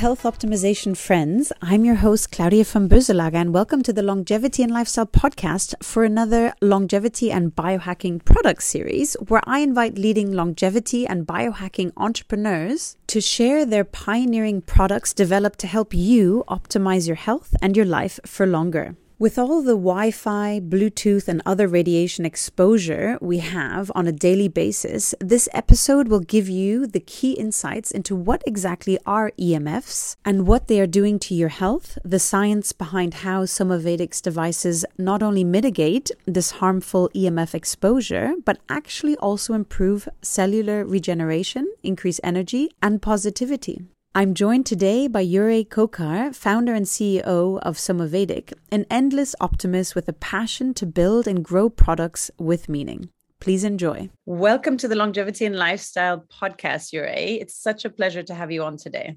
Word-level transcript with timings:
Health 0.00 0.22
optimization 0.22 0.96
friends. 0.96 1.52
I'm 1.60 1.84
your 1.84 1.96
host, 1.96 2.32
Claudia 2.32 2.64
von 2.64 2.88
Boeselager, 2.88 3.34
and 3.34 3.52
welcome 3.52 3.82
to 3.82 3.92
the 3.92 4.02
Longevity 4.02 4.62
and 4.62 4.72
Lifestyle 4.72 5.04
podcast 5.04 5.74
for 5.82 6.04
another 6.04 6.54
longevity 6.62 7.30
and 7.30 7.54
biohacking 7.54 8.24
product 8.24 8.62
series 8.62 9.12
where 9.28 9.42
I 9.44 9.58
invite 9.58 9.98
leading 9.98 10.32
longevity 10.32 11.06
and 11.06 11.26
biohacking 11.26 11.92
entrepreneurs 11.98 12.96
to 13.08 13.20
share 13.20 13.66
their 13.66 13.84
pioneering 13.84 14.62
products 14.62 15.12
developed 15.12 15.58
to 15.58 15.66
help 15.66 15.92
you 15.92 16.44
optimize 16.48 17.06
your 17.06 17.16
health 17.16 17.54
and 17.60 17.76
your 17.76 17.84
life 17.84 18.18
for 18.24 18.46
longer. 18.46 18.96
With 19.20 19.38
all 19.38 19.60
the 19.60 19.76
Wi 19.76 20.12
Fi, 20.12 20.60
Bluetooth, 20.60 21.28
and 21.28 21.42
other 21.44 21.68
radiation 21.68 22.24
exposure 22.24 23.18
we 23.20 23.40
have 23.40 23.92
on 23.94 24.06
a 24.06 24.12
daily 24.12 24.48
basis, 24.48 25.14
this 25.20 25.46
episode 25.52 26.08
will 26.08 26.20
give 26.20 26.48
you 26.48 26.86
the 26.86 27.00
key 27.00 27.32
insights 27.32 27.90
into 27.90 28.16
what 28.16 28.42
exactly 28.46 28.98
are 29.04 29.30
EMFs 29.38 30.16
and 30.24 30.46
what 30.46 30.68
they 30.68 30.80
are 30.80 30.86
doing 30.86 31.18
to 31.18 31.34
your 31.34 31.50
health, 31.50 31.98
the 32.02 32.18
science 32.18 32.72
behind 32.72 33.12
how 33.12 33.44
some 33.44 33.70
of 33.70 33.82
Somavedics 33.82 34.22
devices 34.22 34.86
not 34.96 35.22
only 35.22 35.44
mitigate 35.44 36.10
this 36.24 36.52
harmful 36.52 37.10
EMF 37.14 37.54
exposure, 37.54 38.32
but 38.46 38.56
actually 38.70 39.18
also 39.18 39.52
improve 39.52 40.08
cellular 40.22 40.82
regeneration, 40.86 41.70
increase 41.82 42.20
energy, 42.24 42.70
and 42.80 43.02
positivity. 43.02 43.82
I'm 44.12 44.34
joined 44.34 44.66
today 44.66 45.06
by 45.06 45.24
Juraj 45.24 45.68
Kocar, 45.68 46.34
founder 46.34 46.74
and 46.74 46.84
CEO 46.84 47.60
of 47.60 47.76
Somavedic, 47.76 48.52
an 48.72 48.84
endless 48.90 49.36
optimist 49.40 49.94
with 49.94 50.08
a 50.08 50.12
passion 50.12 50.74
to 50.74 50.84
build 50.84 51.28
and 51.28 51.44
grow 51.44 51.70
products 51.70 52.28
with 52.36 52.68
meaning. 52.68 53.10
Please 53.38 53.62
enjoy. 53.62 54.10
Welcome 54.26 54.76
to 54.78 54.88
the 54.88 54.96
Longevity 54.96 55.46
and 55.46 55.54
Lifestyle 55.54 56.24
podcast, 56.28 56.92
Juraj. 56.92 57.40
It's 57.40 57.54
such 57.54 57.84
a 57.84 57.90
pleasure 57.90 58.24
to 58.24 58.34
have 58.34 58.50
you 58.50 58.64
on 58.64 58.78
today. 58.78 59.14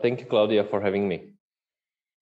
Thank 0.00 0.20
you, 0.20 0.26
Claudia, 0.26 0.64
for 0.64 0.80
having 0.80 1.06
me. 1.06 1.34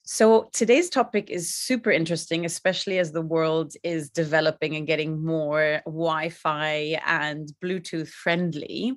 So, 0.03 0.49
today's 0.55 0.89
topic 0.89 1.29
is 1.29 1.55
super 1.55 1.91
interesting, 1.91 2.47
especially 2.47 2.99
as 2.99 3.13
the 3.13 3.21
world 3.21 3.75
is 3.83 4.09
developing 4.09 4.75
and 4.75 4.87
getting 4.87 5.23
more 5.23 5.83
Wi 5.85 6.31
Fi 6.31 6.99
and 7.05 7.53
Bluetooth 7.63 8.09
friendly. 8.09 8.97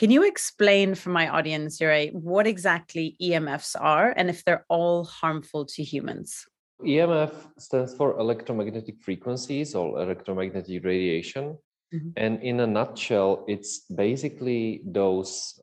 Can 0.00 0.10
you 0.10 0.26
explain 0.26 0.94
for 0.94 1.10
my 1.10 1.28
audience, 1.28 1.78
Juraj, 1.78 2.14
what 2.14 2.46
exactly 2.46 3.16
EMFs 3.20 3.76
are 3.78 4.14
and 4.16 4.30
if 4.30 4.42
they're 4.46 4.64
all 4.70 5.04
harmful 5.04 5.66
to 5.66 5.82
humans? 5.82 6.46
EMF 6.82 7.34
stands 7.58 7.92
for 7.92 8.18
electromagnetic 8.18 9.02
frequencies 9.02 9.74
or 9.74 10.00
electromagnetic 10.00 10.82
radiation. 10.86 11.58
Mm-hmm. 11.92 12.08
And 12.16 12.42
in 12.42 12.60
a 12.60 12.66
nutshell, 12.66 13.44
it's 13.46 13.80
basically 13.94 14.80
those 14.86 15.60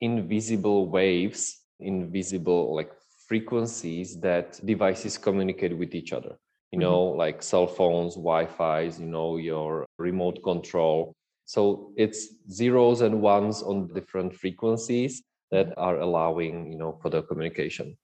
invisible 0.00 0.88
waves, 0.88 1.58
invisible 1.80 2.76
like 2.76 2.92
frequencies 3.26 4.20
that 4.20 4.64
devices 4.64 5.18
communicate 5.18 5.76
with 5.76 5.96
each 5.96 6.12
other. 6.12 6.36
You 6.70 6.78
mm-hmm. 6.78 6.88
know, 6.88 7.02
like 7.02 7.42
cell 7.42 7.66
phones, 7.66 8.14
Wi-Fi's, 8.14 9.00
you 9.00 9.06
know, 9.06 9.36
your 9.36 9.84
remote 9.98 10.44
control. 10.44 11.12
So 11.48 11.92
it's 11.96 12.28
zeros 12.50 13.00
and 13.00 13.22
ones 13.22 13.62
on 13.62 13.88
different 13.94 14.34
frequencies 14.34 15.22
that 15.50 15.72
are 15.78 15.98
allowing, 15.98 16.70
you 16.70 16.76
know, 16.76 16.98
for 17.00 17.08
the 17.08 17.22
communication. 17.22 17.96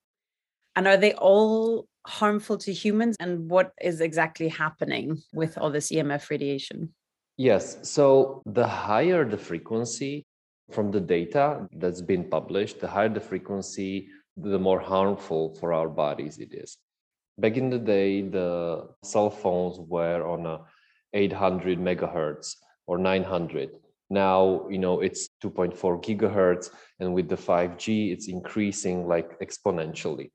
And 0.77 0.89
are 0.89 0.97
they 0.97 1.13
all 1.13 1.87
harmful 2.07 2.57
to 2.57 2.73
humans? 2.73 3.17
And 3.21 3.51
what 3.51 3.73
is 3.83 4.01
exactly 4.01 4.49
happening 4.49 5.23
with 5.35 5.59
all 5.59 5.71
this 5.71 5.93
EMF 5.93 6.31
radiation? 6.31 6.95
Yes. 7.37 7.77
So 7.83 8.41
the 8.47 8.67
higher 8.67 9.29
the 9.29 9.37
frequency 9.37 10.25
from 10.73 10.91
the 10.91 11.01
data 11.01 11.69
that's 11.77 12.01
been 12.01 12.25
published, 12.31 12.81
the 12.81 12.89
higher 12.89 13.11
the 13.11 13.21
frequency, 13.21 14.09
the 14.39 14.59
more 14.59 14.81
harmful 14.81 15.55
for 15.57 15.75
our 15.75 15.91
bodies 15.91 16.39
it 16.39 16.55
is. 16.55 16.79
Back 17.37 17.59
in 17.59 17.69
the 17.69 17.79
day, 17.79 18.23
the 18.23 18.89
cell 19.03 19.29
phones 19.29 19.79
were 19.81 20.27
on 20.27 20.47
a 20.47 20.61
800 21.13 21.79
megahertz 21.79 22.55
or 22.87 22.99
900 22.99 23.71
now 24.11 24.67
you 24.69 24.79
know 24.79 25.01
it's 25.01 25.29
2.4 25.43 26.03
gigahertz 26.05 26.71
and 27.01 27.15
with 27.15 27.29
the 27.29 27.37
5g 27.37 28.13
it's 28.13 28.29
increasing 28.29 29.07
like 29.09 29.39
exponentially. 29.41 30.31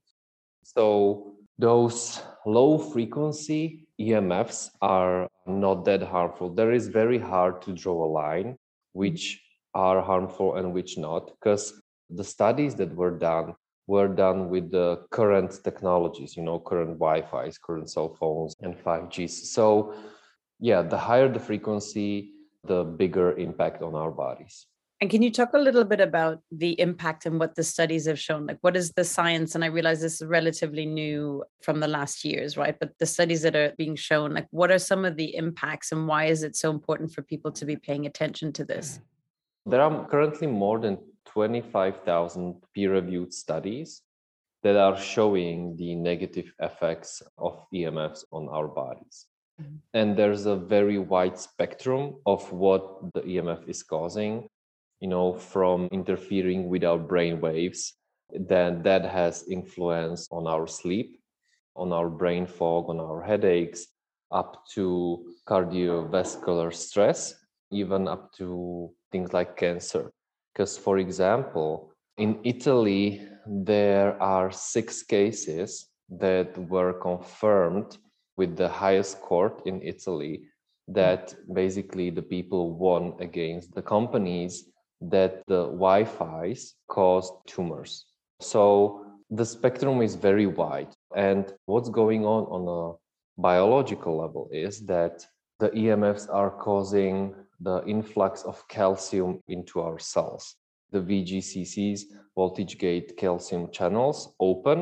So 0.63 1.35
those 1.57 2.21
low 2.45 2.77
frequency 2.77 3.87
emfs 3.99 4.69
are 4.81 5.27
not 5.45 5.85
that 5.85 6.01
harmful. 6.01 6.53
There 6.53 6.71
is 6.71 6.87
very 6.87 7.19
hard 7.19 7.61
to 7.63 7.73
draw 7.73 8.05
a 8.05 8.09
line 8.21 8.57
which 8.93 9.41
are 9.73 10.01
harmful 10.01 10.55
and 10.55 10.73
which 10.73 10.97
not 10.97 11.27
because 11.27 11.81
the 12.09 12.23
studies 12.23 12.73
that 12.75 12.93
were 12.95 13.17
done 13.17 13.53
were 13.85 14.07
done 14.07 14.49
with 14.49 14.71
the 14.71 15.03
current 15.11 15.59
technologies 15.63 16.35
you 16.35 16.43
know 16.43 16.59
current 16.59 16.97
wi-fi's 16.97 17.57
current 17.59 17.89
cell 17.89 18.09
phones 18.19 18.55
and 18.61 18.75
5gs 18.75 19.29
so 19.29 19.93
yeah 20.59 20.81
the 20.81 20.97
higher 20.97 21.27
the 21.27 21.39
frequency 21.39 22.33
the 22.63 22.83
bigger 22.83 23.37
impact 23.37 23.81
on 23.81 23.95
our 23.95 24.11
bodies. 24.11 24.67
And 25.01 25.09
can 25.09 25.21
you 25.21 25.31
talk 25.31 25.53
a 25.53 25.57
little 25.57 25.85
bit 25.85 26.01
about 26.01 26.41
the 26.51 26.77
impact 26.79 27.25
and 27.25 27.39
what 27.39 27.55
the 27.55 27.63
studies 27.63 28.05
have 28.05 28.19
shown? 28.19 28.45
Like, 28.47 28.57
what 28.59 28.75
is 28.75 28.91
the 28.91 29.05
science? 29.05 29.55
And 29.55 29.63
I 29.63 29.67
realize 29.67 30.01
this 30.01 30.21
is 30.21 30.27
relatively 30.27 30.85
new 30.85 31.45
from 31.61 31.79
the 31.79 31.87
last 31.87 32.25
years, 32.25 32.57
right? 32.57 32.77
But 32.77 32.99
the 32.99 33.05
studies 33.05 33.41
that 33.43 33.55
are 33.55 33.73
being 33.77 33.95
shown, 33.95 34.33
like, 34.33 34.47
what 34.51 34.71
are 34.71 34.79
some 34.79 35.05
of 35.05 35.15
the 35.15 35.37
impacts 35.37 35.93
and 35.93 36.05
why 36.05 36.25
is 36.25 36.43
it 36.43 36.57
so 36.57 36.69
important 36.69 37.13
for 37.13 37.21
people 37.21 37.49
to 37.53 37.65
be 37.65 37.77
paying 37.77 38.07
attention 38.07 38.51
to 38.53 38.65
this? 38.65 38.99
There 39.65 39.81
are 39.81 40.05
currently 40.07 40.47
more 40.47 40.79
than 40.79 40.97
25,000 41.27 42.61
peer 42.73 42.91
reviewed 42.91 43.33
studies 43.33 44.01
that 44.63 44.75
are 44.75 44.99
showing 44.99 45.77
the 45.77 45.95
negative 45.95 46.51
effects 46.59 47.21
of 47.37 47.63
EMFs 47.73 48.25
on 48.33 48.49
our 48.49 48.67
bodies. 48.67 49.27
And 49.93 50.15
there's 50.15 50.45
a 50.45 50.55
very 50.55 50.99
wide 50.99 51.37
spectrum 51.37 52.15
of 52.25 52.51
what 52.51 53.13
the 53.13 53.21
EMF 53.21 53.67
is 53.67 53.83
causing, 53.83 54.47
you 54.99 55.07
know, 55.07 55.33
from 55.33 55.87
interfering 55.91 56.69
with 56.69 56.83
our 56.83 56.99
brain 56.99 57.41
waves, 57.41 57.93
then 58.31 58.83
that 58.83 59.05
has 59.05 59.45
influence 59.49 60.27
on 60.31 60.45
our 60.47 60.67
sleep, 60.67 61.19
on 61.75 61.91
our 61.91 62.09
brain 62.09 62.45
fog, 62.45 62.89
on 62.89 62.99
our 62.99 63.21
headaches, 63.21 63.87
up 64.31 64.63
to 64.73 65.33
cardiovascular 65.47 66.73
stress, 66.73 67.33
even 67.71 68.07
up 68.07 68.31
to 68.33 68.91
things 69.11 69.33
like 69.33 69.57
cancer. 69.57 70.11
Because, 70.53 70.77
for 70.77 70.99
example, 70.99 71.91
in 72.17 72.39
Italy, 72.43 73.27
there 73.47 74.21
are 74.21 74.51
six 74.51 75.01
cases 75.01 75.87
that 76.09 76.57
were 76.69 76.93
confirmed 76.93 77.97
with 78.39 78.55
the 78.55 78.69
highest 78.69 79.19
court 79.19 79.55
in 79.65 79.81
Italy 79.93 80.33
that 80.87 81.35
basically 81.53 82.09
the 82.09 82.27
people 82.35 82.63
won 82.85 83.13
against 83.19 83.75
the 83.75 83.81
companies 83.95 84.53
that 85.01 85.43
the 85.47 85.63
Wi-Fi's 85.65 86.61
caused 86.87 87.33
tumors. 87.45 87.91
So 88.39 89.05
the 89.29 89.45
spectrum 89.45 90.01
is 90.01 90.15
very 90.15 90.47
wide. 90.47 90.93
And 91.15 91.43
what's 91.65 91.89
going 91.89 92.23
on 92.25 92.43
on 92.55 92.63
a 92.77 92.81
biological 93.41 94.17
level 94.23 94.49
is 94.51 94.85
that 94.85 95.15
the 95.59 95.69
EMFs 95.81 96.25
are 96.33 96.51
causing 96.67 97.35
the 97.59 97.83
influx 97.85 98.43
of 98.43 98.65
calcium 98.69 99.41
into 99.49 99.81
our 99.81 99.99
cells. 99.99 100.55
The 100.91 101.01
VGCCs, 101.01 102.01
voltage 102.35 102.77
gate 102.77 103.17
calcium 103.17 103.69
channels, 103.71 104.33
open 104.39 104.79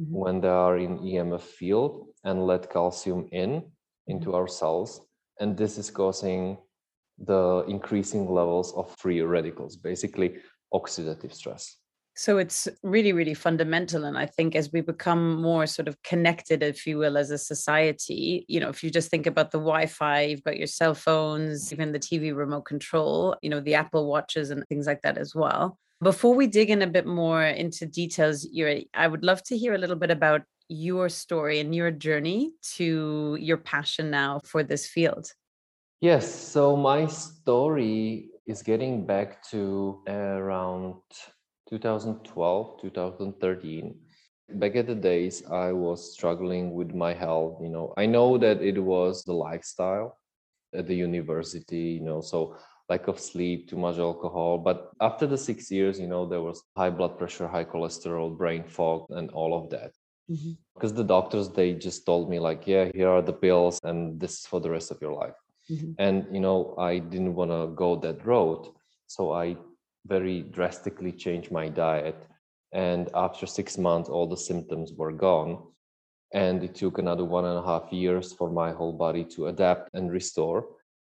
mm-hmm. 0.00 0.14
when 0.22 0.40
they 0.40 0.56
are 0.66 0.78
in 0.78 0.98
EMF 0.98 1.42
field 1.42 2.13
and 2.24 2.46
let 2.46 2.70
calcium 2.70 3.28
in 3.32 3.62
into 4.06 4.26
mm-hmm. 4.26 4.36
our 4.36 4.48
cells. 4.48 5.00
And 5.40 5.56
this 5.56 5.78
is 5.78 5.90
causing 5.90 6.58
the 7.18 7.64
increasing 7.68 8.28
levels 8.28 8.72
of 8.74 8.94
free 8.98 9.20
radicals, 9.22 9.76
basically 9.76 10.36
oxidative 10.72 11.32
stress. 11.32 11.76
So 12.16 12.38
it's 12.38 12.68
really, 12.84 13.12
really 13.12 13.34
fundamental. 13.34 14.04
And 14.04 14.16
I 14.16 14.26
think 14.26 14.54
as 14.54 14.72
we 14.72 14.80
become 14.82 15.42
more 15.42 15.66
sort 15.66 15.88
of 15.88 16.00
connected, 16.04 16.62
if 16.62 16.86
you 16.86 16.98
will, 16.98 17.16
as 17.16 17.32
a 17.32 17.38
society, 17.38 18.44
you 18.48 18.60
know, 18.60 18.68
if 18.68 18.84
you 18.84 18.90
just 18.90 19.10
think 19.10 19.26
about 19.26 19.50
the 19.50 19.58
Wi 19.58 19.86
Fi, 19.86 20.20
you've 20.22 20.44
got 20.44 20.56
your 20.56 20.68
cell 20.68 20.94
phones, 20.94 21.72
even 21.72 21.90
the 21.90 21.98
TV 21.98 22.34
remote 22.34 22.66
control, 22.66 23.36
you 23.42 23.50
know, 23.50 23.58
the 23.58 23.74
Apple 23.74 24.06
Watches 24.06 24.50
and 24.50 24.64
things 24.68 24.86
like 24.86 25.02
that 25.02 25.18
as 25.18 25.34
well. 25.34 25.76
Before 26.00 26.34
we 26.34 26.46
dig 26.46 26.70
in 26.70 26.82
a 26.82 26.86
bit 26.86 27.06
more 27.06 27.42
into 27.42 27.84
details, 27.84 28.46
I 28.94 29.08
would 29.08 29.24
love 29.24 29.42
to 29.44 29.56
hear 29.56 29.74
a 29.74 29.78
little 29.78 29.96
bit 29.96 30.10
about 30.12 30.42
your 30.68 31.08
story 31.08 31.60
and 31.60 31.74
your 31.74 31.90
journey 31.90 32.52
to 32.76 33.36
your 33.40 33.58
passion 33.58 34.10
now 34.10 34.40
for 34.44 34.62
this 34.62 34.86
field? 34.86 35.26
Yes, 36.00 36.32
so 36.34 36.76
my 36.76 37.06
story 37.06 38.30
is 38.46 38.62
getting 38.62 39.06
back 39.06 39.42
to 39.50 40.02
around 40.06 41.00
2012, 41.68 42.80
2013. 42.82 43.98
Back 44.50 44.76
at 44.76 44.86
the 44.86 44.94
days, 44.94 45.42
I 45.46 45.72
was 45.72 46.12
struggling 46.12 46.74
with 46.74 46.94
my 46.94 47.14
health. 47.14 47.58
You 47.62 47.70
know, 47.70 47.94
I 47.96 48.04
know 48.06 48.36
that 48.38 48.60
it 48.60 48.78
was 48.78 49.24
the 49.24 49.32
lifestyle 49.32 50.18
at 50.74 50.86
the 50.86 50.94
university, 50.94 51.96
you 51.98 52.00
know, 52.00 52.20
so 52.20 52.56
lack 52.88 53.08
of 53.08 53.18
sleep, 53.18 53.70
too 53.70 53.78
much 53.78 53.98
alcohol. 53.98 54.58
But 54.58 54.90
after 55.00 55.26
the 55.26 55.38
six 55.38 55.70
years, 55.70 55.98
you 55.98 56.06
know, 56.06 56.26
there 56.26 56.42
was 56.42 56.62
high 56.76 56.90
blood 56.90 57.16
pressure, 57.16 57.48
high 57.48 57.64
cholesterol, 57.64 58.36
brain 58.36 58.64
fog, 58.64 59.06
and 59.10 59.30
all 59.30 59.54
of 59.56 59.70
that. 59.70 59.92
Mm-hmm. 60.30 60.52
Because 60.74 60.94
the 60.94 61.04
doctors, 61.04 61.50
they 61.50 61.74
just 61.74 62.06
told 62.06 62.30
me, 62.30 62.38
like, 62.38 62.66
yeah, 62.66 62.90
here 62.94 63.10
are 63.10 63.22
the 63.22 63.32
pills, 63.32 63.78
and 63.84 64.18
this 64.18 64.40
is 64.40 64.46
for 64.46 64.60
the 64.60 64.70
rest 64.70 64.90
of 64.90 65.00
your 65.00 65.12
life. 65.12 65.34
Mm-hmm. 65.70 65.92
And, 65.98 66.26
you 66.32 66.40
know, 66.40 66.74
I 66.78 66.98
didn't 66.98 67.34
want 67.34 67.50
to 67.50 67.74
go 67.74 67.96
that 67.96 68.24
road. 68.26 68.68
So 69.06 69.32
I 69.32 69.56
very 70.06 70.42
drastically 70.42 71.12
changed 71.12 71.50
my 71.50 71.68
diet. 71.68 72.16
And 72.72 73.08
after 73.14 73.46
six 73.46 73.78
months, 73.78 74.08
all 74.08 74.26
the 74.26 74.36
symptoms 74.36 74.92
were 74.92 75.12
gone. 75.12 75.62
And 76.32 76.64
it 76.64 76.74
took 76.74 76.98
another 76.98 77.24
one 77.24 77.44
and 77.44 77.58
a 77.58 77.62
half 77.62 77.92
years 77.92 78.32
for 78.32 78.50
my 78.50 78.72
whole 78.72 78.92
body 78.92 79.24
to 79.36 79.46
adapt 79.46 79.90
and 79.94 80.10
restore. 80.10 80.66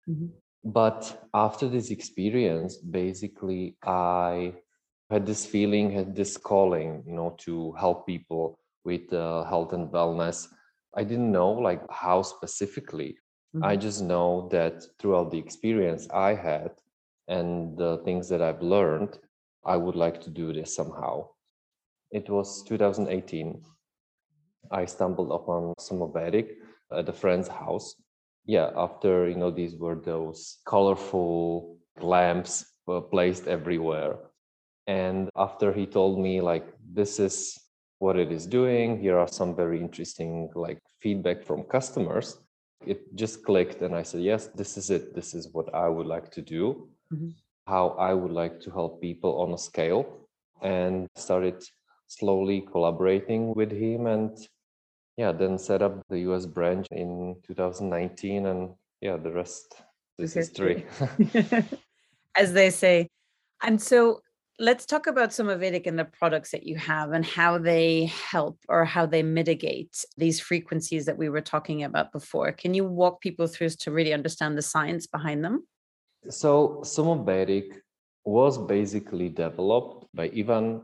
Mm-hmm. 0.09 0.27
But 0.65 1.29
after 1.35 1.69
this 1.69 1.91
experience, 1.91 2.77
basically, 2.77 3.77
I 3.85 4.55
had 5.11 5.27
this 5.27 5.45
feeling, 5.45 5.91
had 5.91 6.15
this 6.15 6.37
calling, 6.37 7.03
you 7.07 7.13
know, 7.13 7.35
to 7.39 7.73
help 7.73 8.07
people 8.07 8.59
with 8.87 9.13
uh, 9.13 9.45
health 9.45 9.73
and 9.75 9.91
wellness. 9.91 10.47
I 10.97 11.05
didn't 11.05 11.33
know 11.33 11.51
like 11.51 11.83
how 11.91 12.23
specifically. 12.23 13.19
Mm-hmm. 13.55 13.65
I 13.65 13.77
just 13.77 14.03
know 14.03 14.49
that 14.53 14.83
throughout 14.99 15.31
the 15.31 15.39
experience 15.39 16.09
I 16.15 16.35
had 16.35 16.71
and 17.29 17.77
the 17.77 17.99
things 18.05 18.29
that 18.31 18.41
I've 18.41 18.63
learned, 18.63 19.19
I 19.65 19.77
would 19.77 19.97
like 19.97 20.21
to 20.23 20.31
do 20.31 20.53
this 20.53 20.75
somehow. 20.75 21.29
It 22.13 22.31
was 22.31 22.63
2018. 22.63 23.61
I 24.71 24.85
stumbled 24.85 25.33
upon 25.33 25.75
Somavedic 25.79 26.49
at 26.93 27.09
a 27.09 27.13
friend's 27.13 27.49
house. 27.49 27.95
Yeah, 28.47 28.71
after, 28.77 29.29
you 29.29 29.37
know, 29.37 29.51
these 29.51 29.75
were 29.75 29.97
those 29.97 30.59
colorful 30.67 31.79
lamps 32.01 32.65
placed 33.11 33.49
everywhere. 33.49 34.17
And 34.87 35.29
after 35.35 35.73
he 35.73 35.85
told 35.87 36.21
me, 36.21 36.41
like, 36.41 36.67
this 36.93 37.19
is 37.19 37.59
what 37.99 38.19
it 38.19 38.31
is 38.31 38.47
doing, 38.47 39.01
here 39.01 39.19
are 39.19 39.29
some 39.29 39.55
very 39.55 39.81
interesting, 39.81 40.51
like, 40.55 40.81
feedback 41.01 41.43
from 41.43 41.63
customers, 41.65 42.39
it 42.87 43.15
just 43.15 43.45
clicked. 43.45 43.83
And 43.83 43.95
I 43.95 44.03
said, 44.03 44.23
yes, 44.23 44.49
this 44.49 44.77
is 44.77 44.91
it. 44.91 45.15
This 45.15 45.35
is 45.35 45.49
what 45.53 45.75
I 45.75 45.89
would 45.89 46.07
like 46.07 46.31
to 46.33 46.43
do, 46.43 46.89
mm-hmm. 47.13 47.31
how 47.67 47.89
I 47.99 48.13
would 48.13 48.33
like 48.33 48.61
to 48.61 48.71
help 48.71 49.01
people 49.01 49.41
on 49.41 49.53
a 49.53 49.59
scale. 49.59 50.07
And 50.63 51.07
started 51.17 51.63
slowly 52.07 52.61
collaborating 52.61 53.55
with 53.55 53.71
him 53.71 54.07
and 54.07 54.39
yeah 55.17 55.33
then 55.33 55.59
set 55.59 55.83
up 55.83 56.03
the 56.09 56.19
us 56.21 56.47
branch 56.47 56.87
in 56.91 57.37
2019 57.47 58.47
and 58.47 58.75
yeah 59.01 59.17
the 59.17 59.31
rest 59.31 59.83
is 60.19 60.33
history 60.33 60.87
as 62.37 62.53
they 62.53 62.71
say 62.71 63.09
and 63.63 63.81
so 63.81 64.21
let's 64.59 64.87
talk 64.87 65.07
about 65.07 65.31
Somavedic 65.31 65.87
and 65.87 65.99
the 65.99 66.05
products 66.05 66.51
that 66.51 66.67
you 66.67 66.77
have 66.77 67.13
and 67.13 67.25
how 67.25 67.59
they 67.59 68.07
help 68.07 68.59
or 68.69 68.85
how 68.85 69.05
they 69.07 69.23
mitigate 69.23 70.05
these 70.17 70.41
frequencies 70.41 71.05
that 71.07 71.19
we 71.19 71.29
were 71.29 71.43
talking 71.43 71.85
about 71.85 72.13
before. 72.13 72.53
Can 72.53 72.73
you 72.73 72.85
walk 72.85 73.21
people 73.21 73.47
through 73.47 73.71
to 73.71 73.91
really 73.91 74.15
understand 74.15 74.57
the 74.57 74.63
science 74.63 75.07
behind 75.07 75.45
them? 75.45 75.67
So, 76.29 76.81
Somavedic 76.83 77.81
was 78.25 78.59
basically 78.59 79.29
developed 79.29 80.07
by 80.15 80.31
Ivan. 80.37 80.83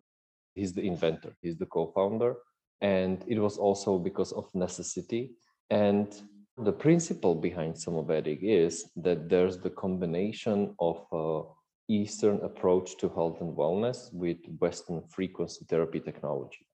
He's 0.54 0.72
the 0.72 0.82
inventor, 0.82 1.34
he's 1.40 1.56
the 1.56 1.66
co 1.66 1.92
founder 1.94 2.36
and 2.82 3.24
it 3.26 3.38
was 3.38 3.56
also 3.56 3.98
because 3.98 4.32
of 4.32 4.54
necessity 4.54 5.32
and 5.70 6.14
the 6.58 6.72
principle 6.72 7.34
behind 7.34 7.74
Somavedic 7.74 8.40
is 8.42 8.90
that 8.96 9.28
there's 9.30 9.58
the 9.58 9.70
combination 9.70 10.74
of 10.78 11.06
uh, 11.10 11.48
Eastern 11.88 12.40
approach 12.42 12.96
to 12.98 13.08
health 13.08 13.40
and 13.40 13.56
wellness 13.56 14.12
with 14.12 14.38
Western 14.58 15.02
frequency 15.08 15.64
therapy 15.68 16.00
technology. 16.00 16.66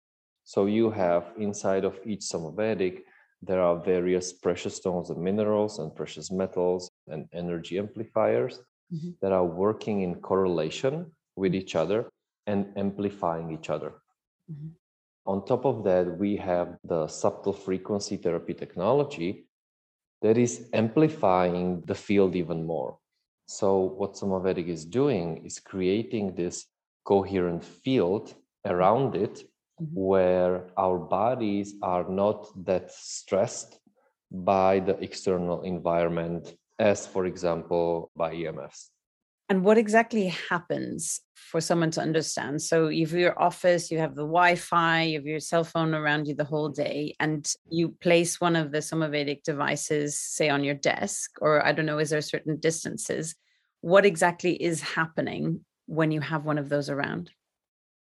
So 0.45 0.67
you 0.67 0.91
have 0.91 1.33
inside 1.39 1.85
of 1.85 1.99
each 2.05 2.21
Somavedic, 2.21 3.03
there 3.43 3.61
are 3.61 3.77
various 3.77 4.33
precious 4.33 4.77
stones 4.77 5.11
and 5.11 5.23
minerals 5.23 5.79
and 5.79 5.95
precious 5.95 6.31
metals 6.31 6.91
and 7.07 7.29
energy 7.33 7.79
amplifiers 7.79 8.61
mm-hmm. 8.93 9.11
that 9.21 9.33
are 9.33 9.45
working 9.45 10.03
in 10.03 10.17
correlation 10.17 11.13
with 11.37 11.55
each 11.55 11.75
other 11.77 12.11
and 12.47 12.67
amplifying 12.77 13.53
each 13.53 13.71
other. 13.71 13.93
Mm-hmm. 14.51 14.69
On 15.27 15.45
top 15.45 15.67
of 15.67 15.85
that, 15.85 16.19
we 16.19 16.37
have 16.37 16.79
the 16.85 17.07
subtle 17.07 17.53
frequency 17.53 18.17
therapy 18.17 18.55
technology 18.55 19.47
that 20.23 20.39
is 20.39 20.69
amplifying 20.73 21.83
the 21.85 21.95
field 21.95 22.35
even 22.35 22.65
more. 22.67 22.99
So, 23.49 23.79
what 23.79 24.12
Somavedic 24.12 24.69
is 24.69 24.85
doing 24.85 25.47
is 25.47 25.59
creating 25.59 26.35
this 26.35 26.67
coherent 27.05 27.65
field 27.65 28.35
around 28.67 29.17
it 29.17 29.43
mm-hmm. 29.81 29.87
where 29.95 30.67
our 30.77 30.99
bodies 30.99 31.75
are 31.81 32.06
not 32.06 32.47
that 32.67 32.93
stressed 32.93 33.79
by 34.31 34.81
the 34.81 34.99
external 35.03 35.62
environment, 35.62 36.55
as, 36.79 37.06
for 37.06 37.25
example, 37.25 38.11
by 38.15 38.35
EMFs. 38.35 38.91
And 39.50 39.65
what 39.65 39.79
exactly 39.79 40.27
happens 40.50 41.23
for 41.35 41.61
someone 41.62 41.91
to 41.93 42.03
understand? 42.03 42.61
So, 42.61 42.89
you 42.89 43.06
have 43.06 43.15
your 43.15 43.41
office, 43.41 43.91
you 43.91 43.99
have 43.99 44.15
the 44.15 44.27
Wi 44.27 44.56
Fi, 44.56 45.05
you 45.05 45.19
have 45.19 45.27
your 45.27 45.41
cell 45.41 45.65
phone 45.65 45.95
around 45.95 46.29
you 46.29 46.35
the 46.35 46.45
whole 46.45 46.69
day, 46.69 47.15
and 47.19 47.50
you 47.71 47.89
place 47.89 48.43
one 48.43 48.56
of 48.56 48.73
the 48.73 48.79
Somavedic 48.79 49.45
devices, 49.45 50.19
say, 50.19 50.50
on 50.50 50.65
your 50.65 50.75
desk, 50.75 51.39
or 51.41 51.65
I 51.65 51.73
don't 51.73 51.87
know, 51.87 51.99
is 51.99 52.11
there 52.11 52.21
certain 52.21 52.59
distances? 52.59 53.35
What 53.81 54.05
exactly 54.05 54.53
is 54.62 54.83
happening 54.83 55.65
when 55.87 56.11
you 56.11 56.21
have 56.21 56.45
one 56.45 56.59
of 56.59 56.69
those 56.69 56.91
around? 56.91 57.31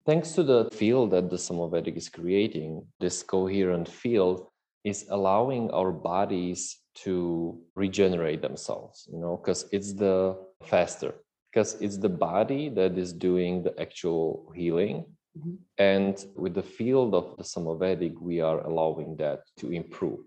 Thanks 0.06 0.32
to 0.32 0.44
the 0.44 0.68
field 0.72 1.10
that 1.10 1.28
the 1.28 1.36
Somavedic 1.36 1.96
is 1.96 2.08
creating, 2.08 2.86
this 3.00 3.24
coherent 3.24 3.88
field 3.88 4.46
is 4.84 5.06
allowing 5.10 5.70
our 5.72 5.90
bodies 5.90 6.78
to 6.94 7.60
regenerate 7.74 8.42
themselves, 8.42 9.08
you 9.12 9.18
know, 9.18 9.36
because 9.36 9.66
it's 9.72 9.92
the 9.92 10.36
faster 10.64 11.14
because 11.52 11.80
it's 11.80 11.98
the 11.98 12.08
body 12.08 12.70
that 12.70 12.96
is 12.96 13.12
doing 13.12 13.62
the 13.62 13.78
actual 13.80 14.50
healing. 14.54 15.04
Mm-hmm. 15.38 15.54
And 15.78 16.24
with 16.34 16.54
the 16.54 16.62
field 16.62 17.14
of 17.14 17.36
the 17.36 17.44
Somavedic, 17.44 18.20
we 18.20 18.40
are 18.40 18.60
allowing 18.60 19.16
that 19.16 19.40
to 19.58 19.70
improve. 19.70 20.20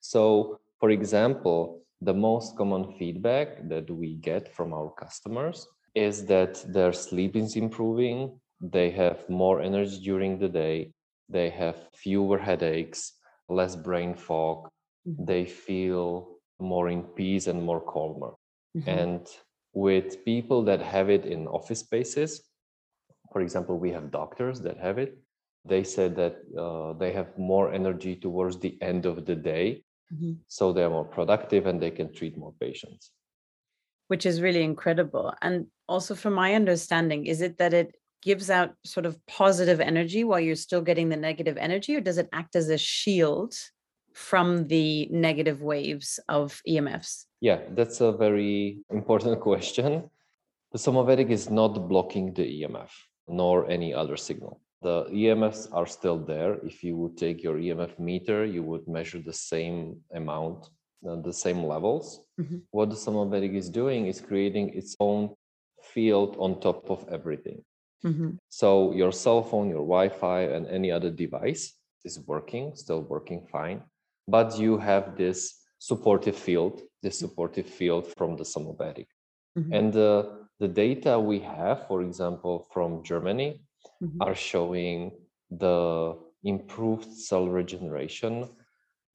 So, 0.00 0.60
for 0.78 0.90
example, 0.90 1.82
the 2.00 2.14
most 2.14 2.56
common 2.56 2.92
feedback 2.98 3.68
that 3.68 3.90
we 3.90 4.14
get 4.14 4.54
from 4.54 4.72
our 4.72 4.90
customers 4.92 5.66
is 5.94 6.24
that 6.26 6.64
their 6.72 6.92
sleep 6.92 7.34
is 7.34 7.56
improving, 7.56 8.38
they 8.60 8.90
have 8.90 9.28
more 9.28 9.60
energy 9.60 9.98
during 10.00 10.38
the 10.38 10.48
day, 10.48 10.92
they 11.28 11.50
have 11.50 11.76
fewer 11.94 12.38
headaches, 12.38 13.14
less 13.48 13.74
brain 13.74 14.14
fog, 14.14 14.68
mm-hmm. 15.06 15.24
they 15.24 15.44
feel 15.44 16.36
more 16.60 16.88
in 16.88 17.02
peace 17.02 17.48
and 17.48 17.62
more 17.62 17.80
calmer. 17.80 18.34
Mm-hmm. 18.76 18.88
And 18.88 19.26
with 19.72 20.24
people 20.24 20.62
that 20.64 20.80
have 20.80 21.10
it 21.10 21.24
in 21.26 21.46
office 21.46 21.80
spaces. 21.80 22.42
For 23.32 23.42
example, 23.42 23.78
we 23.78 23.90
have 23.92 24.10
doctors 24.10 24.60
that 24.62 24.78
have 24.78 24.98
it. 24.98 25.18
They 25.64 25.84
said 25.84 26.16
that 26.16 26.36
uh, 26.58 26.94
they 26.94 27.12
have 27.12 27.36
more 27.38 27.72
energy 27.72 28.16
towards 28.16 28.58
the 28.58 28.80
end 28.80 29.06
of 29.06 29.26
the 29.26 29.34
day. 29.34 29.84
Mm-hmm. 30.12 30.32
So 30.46 30.72
they're 30.72 30.88
more 30.88 31.04
productive 31.04 31.66
and 31.66 31.80
they 31.80 31.90
can 31.90 32.12
treat 32.12 32.38
more 32.38 32.54
patients. 32.58 33.10
Which 34.06 34.24
is 34.24 34.40
really 34.40 34.62
incredible. 34.62 35.34
And 35.42 35.66
also, 35.86 36.14
from 36.14 36.32
my 36.32 36.54
understanding, 36.54 37.26
is 37.26 37.42
it 37.42 37.58
that 37.58 37.74
it 37.74 37.94
gives 38.22 38.50
out 38.50 38.74
sort 38.84 39.06
of 39.06 39.18
positive 39.26 39.80
energy 39.80 40.24
while 40.24 40.40
you're 40.40 40.56
still 40.56 40.80
getting 40.80 41.08
the 41.08 41.16
negative 41.16 41.56
energy, 41.58 41.96
or 41.96 42.00
does 42.00 42.18
it 42.18 42.28
act 42.32 42.56
as 42.56 42.68
a 42.68 42.78
shield 42.78 43.54
from 44.14 44.66
the 44.66 45.08
negative 45.10 45.62
waves 45.62 46.18
of 46.28 46.60
EMFs? 46.66 47.27
Yeah, 47.40 47.60
that's 47.70 48.00
a 48.00 48.12
very 48.12 48.80
important 48.90 49.40
question. 49.48 50.10
The 50.72 50.78
Somavedic 50.78 51.30
is 51.30 51.50
not 51.50 51.88
blocking 51.88 52.34
the 52.34 52.62
EMF 52.62 52.90
nor 53.28 53.68
any 53.70 53.92
other 53.94 54.16
signal. 54.16 54.60
The 54.82 55.04
EMFs 55.06 55.68
are 55.72 55.86
still 55.86 56.18
there. 56.18 56.54
If 56.64 56.84
you 56.84 56.96
would 56.96 57.16
take 57.16 57.42
your 57.42 57.56
EMF 57.56 57.98
meter, 57.98 58.44
you 58.44 58.62
would 58.62 58.86
measure 58.86 59.18
the 59.18 59.32
same 59.32 59.96
amount, 60.14 60.70
uh, 61.08 61.16
the 61.16 61.32
same 61.32 61.64
levels. 61.64 62.20
Mm-hmm. 62.40 62.58
What 62.70 62.90
the 62.90 62.96
Somavedic 62.96 63.54
is 63.54 63.70
doing 63.70 64.06
is 64.06 64.20
creating 64.20 64.74
its 64.74 64.96
own 65.00 65.34
field 65.82 66.36
on 66.38 66.60
top 66.60 66.90
of 66.90 67.06
everything. 67.10 67.64
Mm-hmm. 68.04 68.30
So 68.48 68.92
your 68.92 69.10
cell 69.10 69.42
phone, 69.42 69.68
your 69.68 69.84
Wi 69.84 70.08
Fi, 70.08 70.42
and 70.42 70.66
any 70.68 70.92
other 70.92 71.10
device 71.10 71.74
is 72.04 72.20
working, 72.26 72.76
still 72.76 73.02
working 73.02 73.46
fine. 73.50 73.82
But 74.28 74.58
you 74.58 74.78
have 74.78 75.16
this 75.16 75.57
supportive 75.78 76.36
field, 76.36 76.82
the 77.02 77.10
supportive 77.10 77.66
field 77.66 78.06
from 78.16 78.36
the 78.36 78.44
Somavedic. 78.44 79.06
Mm-hmm. 79.58 79.72
And 79.72 79.96
uh, 79.96 80.24
the 80.60 80.68
data 80.68 81.18
we 81.18 81.40
have, 81.40 81.86
for 81.86 82.02
example, 82.02 82.66
from 82.72 83.02
Germany, 83.04 83.60
mm-hmm. 84.02 84.22
are 84.22 84.34
showing 84.34 85.12
the 85.50 86.18
improved 86.44 87.12
cell 87.12 87.48
regeneration 87.48 88.48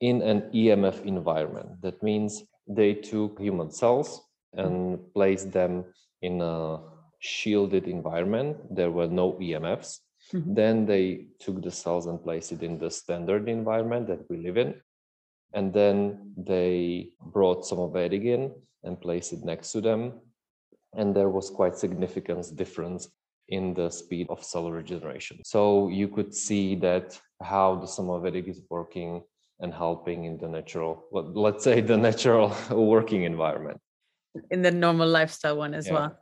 in 0.02 0.22
an 0.22 0.42
EMF 0.54 1.06
environment. 1.06 1.82
That 1.82 2.02
means 2.04 2.44
they 2.68 2.94
took 2.94 3.40
human 3.40 3.72
cells 3.72 4.22
and 4.54 5.00
placed 5.14 5.52
them 5.52 5.86
in 6.22 6.42
a 6.42 6.80
shielded 7.20 7.88
environment. 7.88 8.58
There 8.70 8.92
were 8.92 9.08
no 9.08 9.34
EMFs. 9.34 10.00
Mm-hmm. 10.34 10.54
Then 10.54 10.86
they 10.86 11.28
took 11.40 11.62
the 11.62 11.72
cells 11.72 12.08
and 12.08 12.22
placed 12.22 12.52
it 12.52 12.64
in 12.64 12.78
the 12.78 12.90
standard 12.90 13.50
environment 13.50 14.08
that 14.08 14.30
we 14.30 14.38
live 14.38 14.58
in. 14.58 14.76
And 15.54 15.74
then 15.74 16.34
they 16.38 17.10
brought 17.22 17.66
some 17.66 17.80
of 17.80 17.96
in 17.96 18.52
and 18.84 19.00
placed 19.00 19.34
it 19.34 19.44
next 19.44 19.72
to 19.74 19.82
them. 19.82 20.14
And 20.96 21.16
there 21.16 21.30
was 21.30 21.50
quite 21.50 21.76
significant 21.76 22.56
difference 22.56 23.10
in 23.50 23.74
the 23.74 23.90
speed 23.90 24.28
of 24.30 24.44
cell 24.44 24.72
regeneration. 24.72 25.44
So 25.44 25.90
you 25.90 26.08
could 26.08 26.34
see 26.34 26.76
that 26.78 27.20
how 27.42 27.76
the 27.76 27.88
Somavedic 27.88 28.48
is 28.48 28.62
working 28.70 29.22
and 29.60 29.74
helping 29.74 30.26
in 30.26 30.38
the 30.38 30.48
natural, 30.48 31.06
let's 31.12 31.64
say 31.64 31.82
the 31.82 31.98
natural 32.10 32.56
working 32.70 33.24
environment. 33.24 33.80
In 34.50 34.62
the 34.62 34.72
normal 34.72 35.08
lifestyle 35.08 35.58
one 35.58 35.74
as 35.74 35.88
yeah. 35.88 35.94
well. 35.94 36.18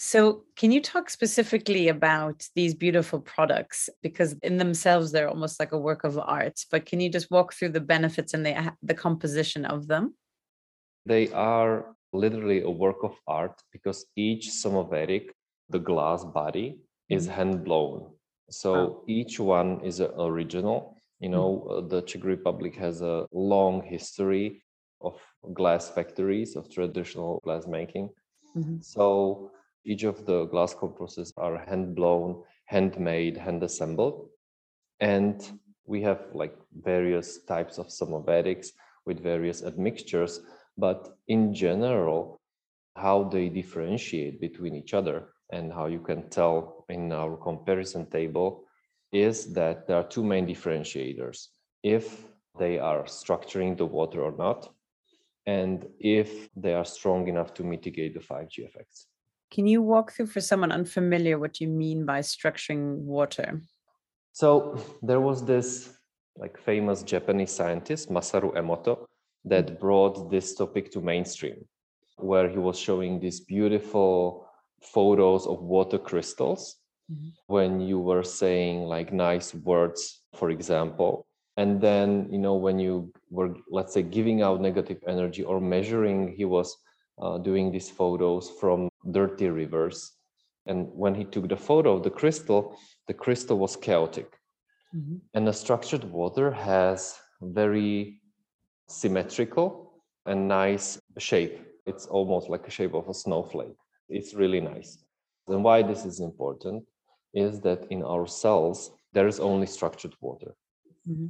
So, 0.00 0.44
can 0.54 0.70
you 0.70 0.80
talk 0.80 1.10
specifically 1.10 1.88
about 1.88 2.46
these 2.54 2.72
beautiful 2.72 3.20
products? 3.20 3.90
Because 4.00 4.36
in 4.44 4.56
themselves, 4.56 5.10
they're 5.10 5.28
almost 5.28 5.58
like 5.58 5.72
a 5.72 5.78
work 5.78 6.04
of 6.04 6.16
art. 6.20 6.60
But 6.70 6.86
can 6.86 7.00
you 7.00 7.10
just 7.10 7.32
walk 7.32 7.52
through 7.52 7.70
the 7.70 7.80
benefits 7.80 8.32
and 8.32 8.46
the, 8.46 8.72
the 8.80 8.94
composition 8.94 9.64
of 9.64 9.88
them? 9.88 10.14
They 11.04 11.32
are 11.32 11.96
literally 12.12 12.62
a 12.62 12.70
work 12.70 13.02
of 13.02 13.16
art 13.26 13.60
because 13.72 14.06
each 14.14 14.50
Somavedic, 14.50 15.30
the 15.68 15.80
glass 15.80 16.24
body, 16.24 16.78
is 17.08 17.26
mm-hmm. 17.26 17.34
hand 17.34 17.64
blown. 17.64 18.12
So 18.50 18.72
wow. 18.72 19.02
each 19.08 19.40
one 19.40 19.80
is 19.84 19.98
an 19.98 20.12
original. 20.16 20.96
You 21.18 21.30
know, 21.30 21.66
mm-hmm. 21.68 21.88
the 21.88 22.02
Czech 22.02 22.22
Republic 22.22 22.76
has 22.76 23.02
a 23.02 23.26
long 23.32 23.82
history 23.82 24.62
of 25.00 25.18
glass 25.54 25.90
factories, 25.90 26.54
of 26.54 26.72
traditional 26.72 27.40
glass 27.42 27.66
making. 27.66 28.10
Mm-hmm. 28.56 28.76
So 28.80 29.50
each 29.88 30.04
of 30.04 30.26
the 30.26 30.44
glass 30.44 30.74
corpuses 30.74 31.32
are 31.38 31.64
hand 31.64 31.94
blown, 31.94 32.42
handmade, 32.66 33.36
hand 33.38 33.62
assembled. 33.62 34.28
And 35.00 35.36
we 35.86 36.02
have 36.02 36.26
like 36.34 36.54
various 36.82 37.42
types 37.44 37.78
of 37.78 37.88
Somavedics 37.88 38.68
with 39.06 39.22
various 39.22 39.62
admixtures, 39.64 40.40
but 40.76 41.16
in 41.28 41.54
general, 41.54 42.38
how 42.96 43.24
they 43.24 43.48
differentiate 43.48 44.40
between 44.40 44.74
each 44.74 44.92
other 44.92 45.28
and 45.50 45.72
how 45.72 45.86
you 45.86 46.00
can 46.00 46.28
tell 46.28 46.84
in 46.90 47.10
our 47.12 47.36
comparison 47.36 48.04
table 48.10 48.64
is 49.12 49.54
that 49.54 49.86
there 49.86 49.96
are 49.96 50.08
two 50.08 50.22
main 50.22 50.46
differentiators 50.46 51.46
if 51.82 52.24
they 52.58 52.78
are 52.78 53.04
structuring 53.04 53.78
the 53.78 53.86
water 53.86 54.20
or 54.20 54.36
not, 54.36 54.68
and 55.46 55.86
if 55.98 56.50
they 56.54 56.74
are 56.74 56.84
strong 56.84 57.28
enough 57.28 57.54
to 57.54 57.64
mitigate 57.64 58.12
the 58.12 58.20
5G 58.20 58.66
effects. 58.66 59.07
Can 59.50 59.66
you 59.66 59.82
walk 59.82 60.12
through 60.12 60.26
for 60.26 60.40
someone 60.40 60.72
unfamiliar 60.72 61.38
what 61.38 61.60
you 61.60 61.68
mean 61.68 62.04
by 62.04 62.20
structuring 62.20 62.96
water? 62.96 63.62
So 64.32 64.78
there 65.02 65.20
was 65.20 65.44
this 65.44 65.90
like 66.36 66.58
famous 66.58 67.02
Japanese 67.02 67.50
scientist 67.50 68.10
Masaru 68.10 68.54
Emoto 68.54 69.06
that 69.44 69.80
brought 69.80 70.30
this 70.30 70.54
topic 70.54 70.92
to 70.92 71.00
mainstream, 71.00 71.64
where 72.16 72.48
he 72.48 72.58
was 72.58 72.78
showing 72.78 73.18
these 73.18 73.40
beautiful 73.40 74.46
photos 74.80 75.46
of 75.46 75.62
water 75.62 75.98
crystals 75.98 76.76
mm-hmm. 77.10 77.28
when 77.46 77.80
you 77.80 77.98
were 77.98 78.22
saying 78.22 78.82
like 78.82 79.12
nice 79.12 79.54
words, 79.54 80.22
for 80.34 80.50
example. 80.50 81.26
And 81.56 81.80
then, 81.80 82.28
you 82.30 82.38
know, 82.38 82.54
when 82.54 82.78
you 82.78 83.12
were, 83.30 83.56
let's 83.68 83.92
say, 83.92 84.02
giving 84.02 84.42
out 84.42 84.60
negative 84.60 85.02
energy 85.08 85.42
or 85.42 85.60
measuring, 85.60 86.28
he 86.36 86.44
was 86.44 86.76
uh, 87.20 87.38
doing 87.38 87.72
these 87.72 87.90
photos 87.90 88.50
from 88.60 88.88
dirty 89.10 89.48
rivers. 89.48 90.12
And 90.66 90.88
when 90.92 91.14
he 91.14 91.24
took 91.24 91.48
the 91.48 91.56
photo 91.56 91.96
of 91.96 92.02
the 92.02 92.10
crystal, 92.10 92.78
the 93.06 93.14
crystal 93.14 93.58
was 93.58 93.76
chaotic. 93.76 94.38
Mm-hmm. 94.94 95.16
And 95.34 95.46
the 95.46 95.52
structured 95.52 96.04
water 96.04 96.50
has 96.50 97.18
very 97.40 98.20
symmetrical 98.88 100.02
and 100.26 100.48
nice 100.48 101.00
shape. 101.18 101.60
It's 101.86 102.06
almost 102.06 102.48
like 102.48 102.66
a 102.66 102.70
shape 102.70 102.94
of 102.94 103.08
a 103.08 103.14
snowflake. 103.14 103.76
It's 104.08 104.34
really 104.34 104.60
nice. 104.60 104.98
And 105.46 105.64
why 105.64 105.82
this 105.82 106.04
is 106.04 106.20
important 106.20 106.84
is 107.34 107.60
that 107.60 107.86
in 107.90 108.02
our 108.02 108.26
cells, 108.26 108.90
there 109.12 109.26
is 109.26 109.40
only 109.40 109.66
structured 109.66 110.14
water. 110.20 110.54
Mm-hmm. 111.08 111.28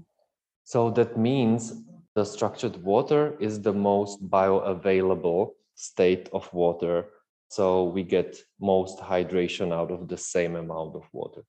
So 0.64 0.90
that 0.90 1.16
means 1.16 1.82
the 2.14 2.24
structured 2.24 2.76
water 2.82 3.36
is 3.40 3.60
the 3.60 3.72
most 3.72 4.28
bioavailable 4.28 5.52
state 5.78 6.28
of 6.32 6.52
water 6.52 7.06
so 7.48 7.84
we 7.84 8.02
get 8.02 8.36
most 8.60 8.98
hydration 8.98 9.72
out 9.72 9.90
of 9.90 10.08
the 10.08 10.16
same 10.16 10.56
amount 10.56 10.96
of 10.96 11.04
water 11.12 11.42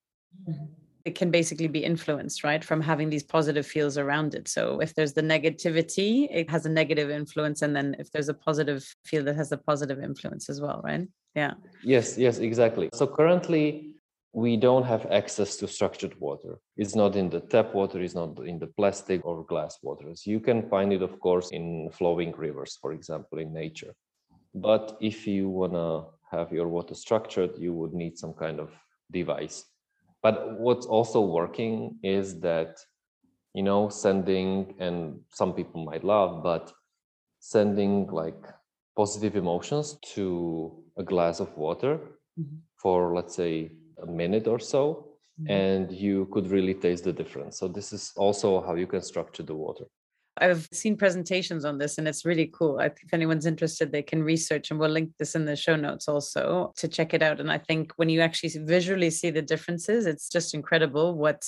mm-hmm. 0.48 0.66
it 1.04 1.16
can 1.16 1.32
basically 1.32 1.68
be 1.68 1.84
influenced 1.84 2.44
right 2.44 2.64
from 2.64 2.80
having 2.80 3.10
these 3.10 3.24
positive 3.24 3.66
fields 3.66 3.98
around 3.98 4.36
it 4.36 4.48
so 4.48 4.80
if 4.82 4.94
there's 4.94 5.14
the 5.14 5.22
negativity 5.36 6.28
it 6.30 6.48
has 6.48 6.68
a 6.68 6.70
negative 6.70 7.10
influence 7.10 7.64
and 7.64 7.76
then 7.76 7.96
if 7.98 8.12
there's 8.12 8.30
a 8.30 8.34
positive 8.34 8.96
field 9.04 9.26
that 9.26 9.36
has 9.36 9.52
a 9.52 9.58
positive 9.58 10.00
influence 10.00 10.48
as 10.48 10.62
well 10.62 10.80
right 10.84 11.08
yeah 11.36 11.54
yes 11.84 12.16
yes 12.16 12.38
exactly 12.38 12.88
so 12.94 13.08
currently 13.08 13.96
we 14.34 14.58
don't 14.58 14.84
have 14.84 15.08
access 15.12 15.56
to 15.58 15.68
structured 15.68 16.14
water. 16.20 16.60
It's 16.78 16.96
not 16.96 17.16
in 17.16 17.30
the 17.30 17.40
tap 17.40 17.74
water, 17.74 18.00
it's 18.00 18.14
not 18.14 18.38
in 18.46 18.60
the 18.60 18.68
plastic 18.68 19.26
or 19.26 19.44
glass 19.44 19.80
waters. 19.82 20.26
You 20.28 20.40
can 20.40 20.70
find 20.70 20.94
it, 20.94 21.02
of 21.02 21.20
course, 21.20 21.50
in 21.50 21.90
flowing 21.92 22.34
rivers, 22.38 22.78
for 22.80 22.94
example, 22.94 23.40
in 23.40 23.52
nature. 23.52 23.94
But 24.54 24.98
if 25.00 25.28
you 25.28 25.50
want 25.50 25.74
to 25.74 26.06
have 26.32 26.52
your 26.52 26.68
water 26.68 26.96
structured, 26.96 27.52
you 27.58 27.74
would 27.74 27.94
need 27.94 28.18
some 28.18 28.34
kind 28.34 28.60
of 28.60 28.72
device. 29.12 29.66
But 30.22 30.60
what's 30.60 30.86
also 30.86 31.22
working 31.22 31.98
is 32.04 32.40
that, 32.42 32.78
you 33.54 33.64
know, 33.64 33.90
sending, 33.90 34.76
and 34.80 35.20
some 35.30 35.54
people 35.54 35.86
might 35.86 36.04
love, 36.04 36.44
but 36.44 36.72
sending 37.40 38.08
like 38.08 38.44
positive 38.96 39.36
emotions 39.36 39.98
to 40.14 40.84
a 40.98 41.04
glass 41.04 41.40
of 41.40 41.56
water 41.58 42.00
mm-hmm. 42.40 42.58
for, 42.76 43.16
let's 43.16 43.36
say, 43.36 43.72
a 44.04 44.06
minute 44.06 44.48
or 44.48 44.60
so, 44.60 45.14
mm-hmm. 45.40 45.52
and 45.52 45.92
you 45.92 46.28
could 46.32 46.48
really 46.48 46.74
taste 46.74 47.06
the 47.06 47.14
difference. 47.14 47.58
So, 47.58 47.68
this 47.68 47.94
is 47.94 48.12
also 48.18 48.62
how 48.62 48.76
you 48.76 48.88
can 48.88 49.02
structure 49.02 49.44
the 49.44 49.56
water. 49.56 49.86
I've 50.40 50.68
seen 50.72 50.96
presentations 50.96 51.66
on 51.66 51.78
this 51.78 51.98
and 51.98 52.08
it's 52.08 52.26
really 52.26 52.50
cool. 52.54 52.80
I 52.80 52.90
think 52.90 53.04
if 53.04 53.14
anyone's 53.14 53.46
interested, 53.46 53.92
they 53.92 54.02
can 54.02 54.24
research 54.24 54.72
and 54.72 54.80
we'll 54.80 54.90
link 54.90 55.12
this 55.20 55.36
in 55.36 55.46
the 55.46 55.56
show 55.56 55.76
notes 55.76 56.08
also 56.08 56.74
to 56.78 56.88
check 56.88 57.14
it 57.14 57.22
out. 57.22 57.40
And 57.40 57.52
I 57.52 57.58
think 57.58 57.94
when 57.98 58.10
you 58.10 58.22
actually 58.22 58.52
visually 58.64 59.10
see 59.10 59.30
the 59.30 59.42
differences, 59.42 60.06
it's 60.06 60.30
just 60.30 60.54
incredible 60.54 61.16
what 61.16 61.44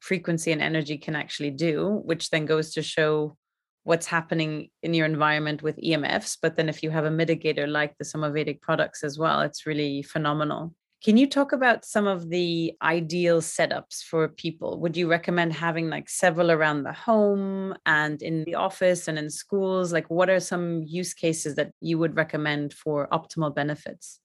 frequency 0.00 0.52
and 0.52 0.62
energy 0.62 0.96
can 0.96 1.14
actually 1.14 1.50
do, 1.50 2.00
which 2.04 2.30
then 2.30 2.46
goes 2.46 2.72
to 2.72 2.82
show 2.82 3.36
what's 3.84 4.06
happening 4.06 4.68
in 4.82 4.94
your 4.94 5.06
environment 5.06 5.62
with 5.62 5.76
EMFs. 5.76 6.38
But 6.40 6.56
then 6.56 6.68
if 6.68 6.82
you 6.82 6.90
have 6.90 7.04
a 7.04 7.10
mitigator 7.10 7.68
like 7.68 7.96
the 7.98 8.04
Somavedic 8.04 8.60
products 8.60 9.04
as 9.04 9.18
well, 9.18 9.40
it's 9.40 9.66
really 9.66 10.02
phenomenal. 10.02 10.74
Can 11.02 11.16
you 11.16 11.26
talk 11.26 11.52
about 11.52 11.86
some 11.86 12.06
of 12.06 12.28
the 12.28 12.74
ideal 12.82 13.40
setups 13.40 14.02
for 14.02 14.28
people? 14.28 14.78
Would 14.80 14.98
you 14.98 15.08
recommend 15.08 15.54
having 15.54 15.88
like 15.88 16.10
several 16.10 16.50
around 16.50 16.82
the 16.82 16.92
home 16.92 17.74
and 17.86 18.20
in 18.20 18.44
the 18.44 18.56
office 18.56 19.08
and 19.08 19.18
in 19.18 19.30
schools? 19.30 19.94
Like, 19.94 20.10
what 20.10 20.28
are 20.28 20.40
some 20.40 20.82
use 20.82 21.14
cases 21.14 21.54
that 21.54 21.72
you 21.80 21.96
would 21.98 22.16
recommend 22.16 22.74
for 22.74 23.08
optimal 23.12 23.54
benefits? 23.54 24.20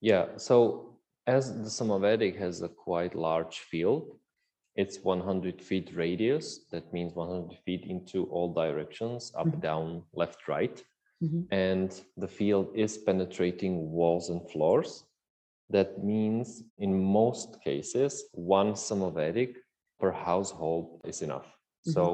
Yeah, 0.00 0.26
so 0.36 0.96
as 1.28 1.54
the 1.54 1.70
Somavedic 1.70 2.36
has 2.38 2.60
a 2.62 2.68
quite 2.68 3.14
large 3.14 3.60
field, 3.60 4.18
it's 4.74 4.98
100 4.98 5.62
feet 5.62 5.92
radius. 5.94 6.66
That 6.72 6.92
means 6.92 7.14
100 7.14 7.56
feet 7.64 7.84
into 7.84 8.24
all 8.24 8.52
directions 8.52 9.30
up, 9.36 9.46
mm-hmm. 9.46 9.60
down, 9.60 10.02
left, 10.12 10.48
right. 10.48 10.82
Mm-hmm. 11.22 11.54
And 11.54 12.00
the 12.16 12.26
field 12.26 12.72
is 12.74 12.98
penetrating 12.98 13.92
walls 13.92 14.30
and 14.30 14.50
floors 14.50 15.04
that 15.74 16.04
means 16.04 16.62
in 16.78 16.92
most 17.20 17.60
cases, 17.60 18.12
one 18.32 18.74
Somavedic 18.74 19.54
per 19.98 20.12
household 20.12 21.00
is 21.04 21.20
enough. 21.20 21.48
Mm-hmm. 21.48 21.90
So 21.96 22.04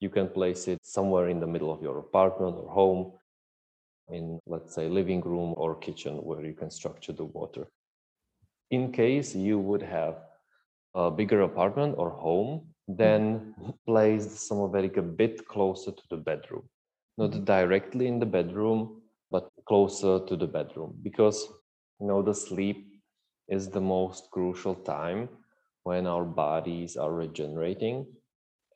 you 0.00 0.10
can 0.10 0.28
place 0.28 0.68
it 0.68 0.80
somewhere 0.82 1.30
in 1.30 1.40
the 1.40 1.46
middle 1.46 1.72
of 1.72 1.82
your 1.82 1.98
apartment 1.98 2.56
or 2.60 2.68
home, 2.68 3.12
in 4.10 4.38
let's 4.46 4.74
say 4.74 4.86
living 4.88 5.22
room 5.22 5.54
or 5.56 5.76
kitchen 5.76 6.16
where 6.16 6.44
you 6.44 6.52
can 6.52 6.70
structure 6.70 7.14
the 7.14 7.24
water. 7.24 7.64
In 8.70 8.92
case 8.92 9.34
you 9.34 9.58
would 9.58 9.82
have 9.82 10.16
a 10.94 11.10
bigger 11.10 11.40
apartment 11.40 11.94
or 11.96 12.10
home, 12.10 12.68
then 12.86 13.22
mm-hmm. 13.24 13.70
place 13.86 14.26
the 14.26 14.40
Somavedic 14.48 14.98
a 14.98 15.02
bit 15.22 15.48
closer 15.48 15.90
to 15.90 16.02
the 16.10 16.18
bedroom. 16.18 16.68
Not 17.16 17.30
mm-hmm. 17.30 17.44
directly 17.44 18.08
in 18.08 18.18
the 18.18 18.26
bedroom, 18.38 19.00
but 19.30 19.48
closer 19.66 20.20
to 20.28 20.36
the 20.36 20.46
bedroom 20.46 20.98
because 21.02 21.48
you 22.00 22.06
know 22.06 22.20
the 22.20 22.34
sleep 22.34 22.89
is 23.50 23.68
the 23.68 23.80
most 23.80 24.30
crucial 24.30 24.74
time 24.74 25.28
when 25.82 26.06
our 26.06 26.24
bodies 26.24 26.96
are 26.96 27.12
regenerating 27.12 28.06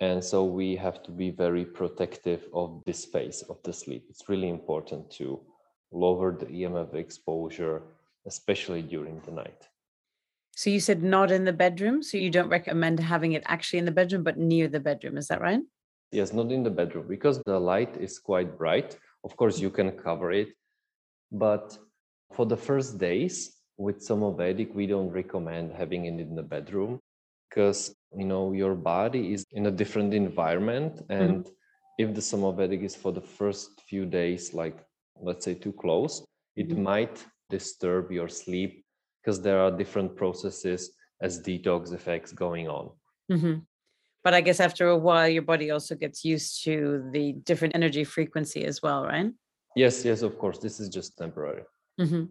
and 0.01 0.23
so 0.23 0.45
we 0.45 0.75
have 0.77 1.03
to 1.03 1.11
be 1.11 1.31
very 1.31 1.65
protective 1.65 2.49
of 2.53 2.83
this 2.85 3.05
phase 3.05 3.43
of 3.49 3.63
the 3.63 3.73
sleep 3.73 4.05
it's 4.11 4.29
really 4.29 4.49
important 4.49 5.11
to 5.11 5.41
lower 5.95 6.37
the 6.37 6.47
EMF 6.47 6.95
exposure, 6.95 7.83
especially 8.27 8.83
during 8.83 9.21
the 9.21 9.31
night. 9.31 9.69
So 10.57 10.71
you 10.71 10.81
said 10.81 11.03
not 11.03 11.31
in 11.31 11.45
the 11.45 11.53
bedroom. 11.53 12.03
So 12.03 12.19
you 12.19 12.31
don't 12.31 12.49
recommend 12.49 13.01
having 13.01 13.33
it 13.33 13.43
actually 13.47 13.79
in 13.79 13.85
the 13.85 13.99
bedroom, 14.01 14.23
but 14.23 14.37
near 14.37 14.69
the 14.69 14.81
bedroom. 14.81 15.17
Is 15.17 15.29
that 15.29 15.41
right? 15.41 15.61
Yes, 16.13 16.33
not 16.33 16.53
in 16.53 16.63
the 16.63 16.71
bedroom 16.71 17.07
because 17.09 17.43
the 17.45 17.59
light 17.59 17.97
is 17.97 18.19
quite 18.19 18.59
bright. 18.59 18.97
Of 19.25 19.37
course, 19.37 19.59
you 19.59 19.71
can 19.71 19.93
cover 19.93 20.31
it. 20.31 20.49
But 21.33 21.79
for 22.33 22.47
the 22.47 22.57
first 22.57 22.99
days 22.99 23.54
with 23.77 24.01
Somavedic, 24.01 24.73
we 24.75 24.87
don't 24.87 25.11
recommend 25.11 25.73
having 25.73 26.07
it 26.07 26.21
in 26.21 26.35
the 26.35 26.43
bedroom 26.43 27.01
because 27.55 27.95
you 28.17 28.25
know 28.25 28.53
your 28.53 28.75
body 28.75 29.33
is 29.33 29.45
in 29.53 29.67
a 29.67 29.71
different 29.71 30.13
environment 30.15 30.97
mm-hmm. 30.97 31.23
and 31.23 31.45
mm-hmm. 31.45 32.03
if 32.03 32.15
the 32.15 32.21
Somavedic 32.21 32.83
is 32.83 32.97
for 32.97 33.13
the 33.13 33.21
first 33.21 33.81
few 33.89 34.05
days 34.07 34.55
like 34.55 34.79
let's 35.21 35.45
say 35.45 35.55
too 35.55 35.73
close 35.73 36.27
it 36.57 36.69
mm-hmm. 36.69 36.83
might 36.83 37.25
disturb 37.51 38.11
your 38.11 38.29
sleep 38.29 38.85
because 39.21 39.41
there 39.41 39.61
are 39.61 39.71
different 39.71 40.17
processes 40.17 40.91
as 41.21 41.41
detox 41.41 41.93
effects 41.93 42.33
going 42.33 42.69
on 42.69 42.91
mm-hmm. 43.31 43.59
but 44.25 44.35
i 44.35 44.41
guess 44.41 44.61
after 44.61 44.89
a 44.89 44.97
while 44.97 45.29
your 45.29 45.43
body 45.43 45.71
also 45.71 45.95
gets 45.95 46.25
used 46.25 46.65
to 46.65 47.09
the 47.13 47.33
different 47.45 47.75
energy 47.75 48.05
frequency 48.05 48.65
as 48.65 48.83
well 48.83 49.05
right 49.05 49.31
yes 49.77 50.05
yes 50.05 50.23
of 50.23 50.37
course 50.39 50.59
this 50.59 50.81
is 50.81 50.89
just 50.89 51.17
temporary 51.17 51.63
mm-hmm. 52.01 52.25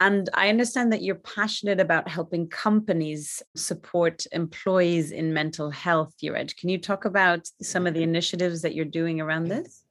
And 0.00 0.28
I 0.34 0.48
understand 0.50 0.92
that 0.92 1.02
you're 1.02 1.14
passionate 1.36 1.80
about 1.80 2.06
helping 2.06 2.48
companies 2.48 3.42
support 3.54 4.26
employees 4.32 5.10
in 5.10 5.32
mental 5.32 5.70
health, 5.70 6.14
Juraj. 6.22 6.56
Can 6.56 6.68
you 6.68 6.78
talk 6.78 7.06
about 7.06 7.48
some 7.62 7.86
of 7.86 7.94
the 7.94 8.02
initiatives 8.02 8.60
that 8.62 8.74
you're 8.74 8.84
doing 8.84 9.20
around 9.20 9.48
this? 9.48 9.84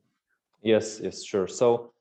Yes, 0.62 1.00
yes, 1.02 1.24
sure. 1.24 1.48
So 1.48 1.92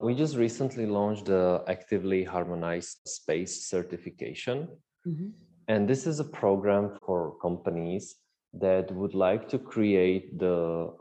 we 0.00 0.14
just 0.14 0.36
recently 0.36 0.86
launched 0.86 1.26
the 1.26 1.64
Actively 1.66 2.22
Harmonized 2.22 2.98
Space 3.06 3.66
certification. 3.66 4.68
Mm-hmm. 5.06 5.30
And 5.66 5.88
this 5.88 6.06
is 6.06 6.20
a 6.20 6.24
program 6.24 6.98
for 7.04 7.36
companies 7.40 8.16
that 8.54 8.90
would 8.92 9.14
like 9.14 9.48
to 9.48 9.58
create 9.58 10.38
the 10.38 10.92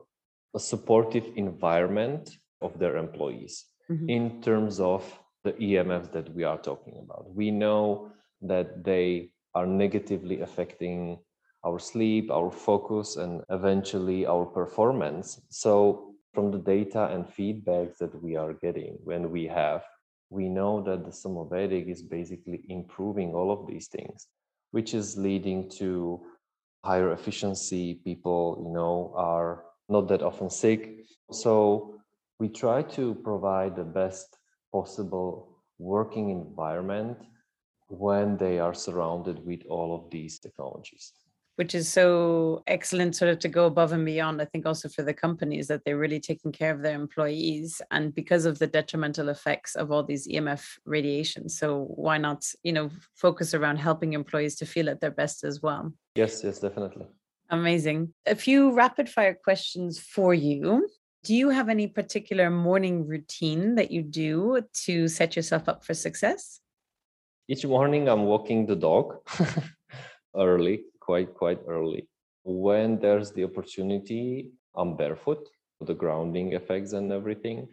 a 0.55 0.59
supportive 0.59 1.25
environment 1.35 2.37
of 2.61 2.77
their 2.79 2.97
employees 2.97 3.65
mm-hmm. 3.89 4.09
in 4.09 4.41
terms 4.41 4.79
of 4.79 5.03
the 5.43 5.53
EMFs 5.53 6.11
that 6.11 6.33
we 6.33 6.43
are 6.43 6.57
talking 6.57 6.97
about. 6.99 7.33
We 7.33 7.51
know 7.51 8.11
that 8.41 8.83
they 8.83 9.31
are 9.55 9.65
negatively 9.65 10.41
affecting 10.41 11.19
our 11.65 11.79
sleep, 11.79 12.31
our 12.31 12.51
focus, 12.51 13.17
and 13.17 13.43
eventually 13.49 14.25
our 14.25 14.45
performance. 14.45 15.41
So, 15.49 16.15
from 16.33 16.51
the 16.51 16.59
data 16.59 17.07
and 17.07 17.27
feedback 17.27 17.97
that 17.97 18.13
we 18.23 18.35
are 18.35 18.53
getting 18.53 18.97
when 19.03 19.31
we 19.31 19.47
have, 19.47 19.83
we 20.29 20.47
know 20.47 20.81
that 20.83 21.03
the 21.03 21.11
Somavedic 21.11 21.89
is 21.89 22.03
basically 22.03 22.61
improving 22.69 23.33
all 23.33 23.51
of 23.51 23.67
these 23.67 23.87
things, 23.87 24.27
which 24.71 24.93
is 24.93 25.17
leading 25.17 25.69
to 25.71 26.21
higher 26.85 27.11
efficiency. 27.11 27.95
People, 28.05 28.61
you 28.63 28.71
know, 28.71 29.11
are 29.15 29.63
not 29.89 30.07
that 30.09 30.21
often 30.21 30.49
sick. 30.49 31.05
So, 31.31 31.95
we 32.39 32.47
try 32.47 32.83
to 32.83 33.15
provide 33.15 33.75
the 33.75 33.83
best 33.83 34.38
possible 34.71 35.57
working 35.77 36.29
environment 36.29 37.17
when 37.89 38.37
they 38.37 38.59
are 38.59 38.73
surrounded 38.73 39.45
with 39.45 39.61
all 39.67 39.95
of 39.95 40.11
these 40.11 40.39
technologies. 40.39 41.13
Which 41.55 41.75
is 41.75 41.91
so 41.91 42.63
excellent 42.67 43.15
sort 43.15 43.31
of 43.31 43.39
to 43.39 43.49
go 43.49 43.65
above 43.65 43.91
and 43.91 44.05
beyond 44.05 44.41
i 44.41 44.45
think 44.45 44.65
also 44.65 44.87
for 44.87 45.03
the 45.03 45.13
companies 45.13 45.67
that 45.67 45.81
they're 45.83 45.97
really 45.97 46.21
taking 46.21 46.53
care 46.53 46.73
of 46.73 46.81
their 46.81 46.95
employees 46.95 47.81
and 47.91 48.15
because 48.15 48.45
of 48.45 48.59
the 48.59 48.67
detrimental 48.67 49.27
effects 49.27 49.75
of 49.75 49.91
all 49.91 50.03
these 50.03 50.25
emf 50.27 50.63
radiation. 50.85 51.49
So 51.49 51.85
why 51.95 52.17
not 52.17 52.45
you 52.63 52.71
know 52.71 52.89
focus 53.15 53.53
around 53.53 53.77
helping 53.77 54.13
employees 54.13 54.55
to 54.57 54.65
feel 54.65 54.89
at 54.89 55.01
their 55.01 55.11
best 55.11 55.43
as 55.43 55.61
well? 55.61 55.91
Yes 56.15 56.43
yes 56.43 56.59
definitely. 56.59 57.07
Amazing. 57.49 58.13
A 58.27 58.35
few 58.35 58.71
rapid 58.73 59.09
fire 59.09 59.37
questions 59.43 59.99
for 59.99 60.33
you 60.33 60.87
do 61.23 61.35
you 61.35 61.49
have 61.49 61.69
any 61.69 61.87
particular 61.87 62.49
morning 62.49 63.05
routine 63.05 63.75
that 63.75 63.91
you 63.91 64.01
do 64.03 64.61
to 64.85 65.07
set 65.07 65.35
yourself 65.35 65.67
up 65.67 65.83
for 65.83 65.93
success? 65.93 66.61
Each 67.47 67.65
morning 67.65 68.07
I'm 68.07 68.25
walking 68.25 68.65
the 68.65 68.75
dog 68.75 69.17
early, 70.35 70.83
quite 70.99 71.33
quite 71.33 71.59
early. 71.67 72.07
When 72.43 72.99
there's 72.99 73.31
the 73.31 73.43
opportunity, 73.43 74.51
I'm 74.75 74.95
barefoot, 74.95 75.49
for 75.77 75.85
the 75.85 75.93
grounding 75.93 76.53
effects 76.53 76.93
and 76.93 77.11
everything. 77.11 77.67